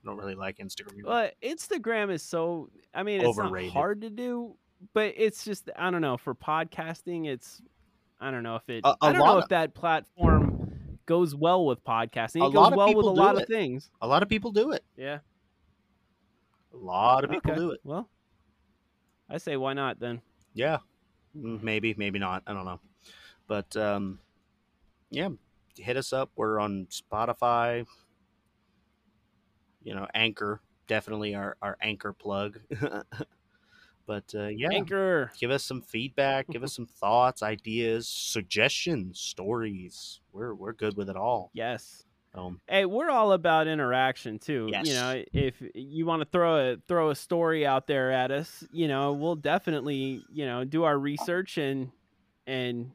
[0.03, 1.05] I don't really like Instagram.
[1.05, 2.71] Well, Instagram is so.
[2.95, 3.75] I mean, it's Overrated.
[3.75, 4.57] not hard to do,
[4.95, 7.27] but it's just I don't know for podcasting.
[7.29, 7.61] It's
[8.21, 8.81] I don't know if it.
[8.85, 10.73] A- a I don't know of- if that platform
[11.07, 12.47] goes well with podcasting.
[12.49, 13.91] It goes well with a lot of things.
[14.01, 14.83] A lot of people do it.
[14.97, 15.19] Yeah,
[16.73, 17.61] A lot of people Okay.
[17.61, 17.81] do it.
[17.85, 18.09] Well,
[19.29, 20.21] I say why not then.
[20.55, 20.79] Yeah,
[21.37, 22.43] Mm, maybe, maybe not.
[22.47, 22.81] I don't know,
[23.51, 24.21] but um,
[25.11, 25.31] yeah,
[25.77, 26.31] hit us up.
[26.37, 27.85] We're on Spotify.
[29.83, 32.61] You know, Anchor definitely our our Anchor plug.
[34.07, 35.31] But uh, yeah, Anchor.
[35.39, 40.19] give us some feedback, give us some thoughts, ideas, suggestions, stories.
[40.33, 41.53] We're we're good with it all.
[41.55, 42.03] Yes.
[42.35, 44.69] Um, Hey, we're all about interaction too.
[44.69, 44.89] Yes.
[44.89, 48.65] You know, if you want to throw a throw a story out there at us,
[48.73, 51.93] you know, we'll definitely, you know, do our research and
[52.49, 52.91] and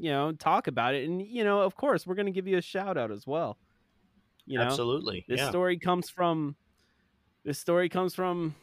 [0.00, 1.08] you know, talk about it.
[1.08, 3.58] And you know, of course, we're going to give you a shout out as well.
[4.46, 5.24] You know, absolutely.
[5.28, 5.48] this yeah.
[5.50, 6.56] story comes from
[7.44, 8.54] this story comes from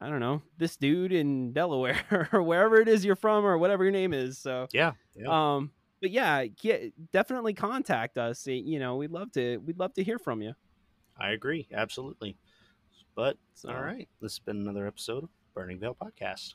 [0.00, 3.84] I don't know, this dude in Delaware or wherever it is you're from or whatever
[3.84, 4.38] your name is.
[4.38, 4.92] So, yeah.
[5.14, 5.54] Yeah.
[5.54, 5.70] um
[6.00, 8.46] but yeah, get, definitely contact us.
[8.46, 10.54] You know, we'd love to we'd love to hear from you.
[11.18, 11.66] I agree.
[11.72, 12.36] Absolutely.
[13.14, 16.54] But So, all right, this has been another episode of Burning Veil Podcast.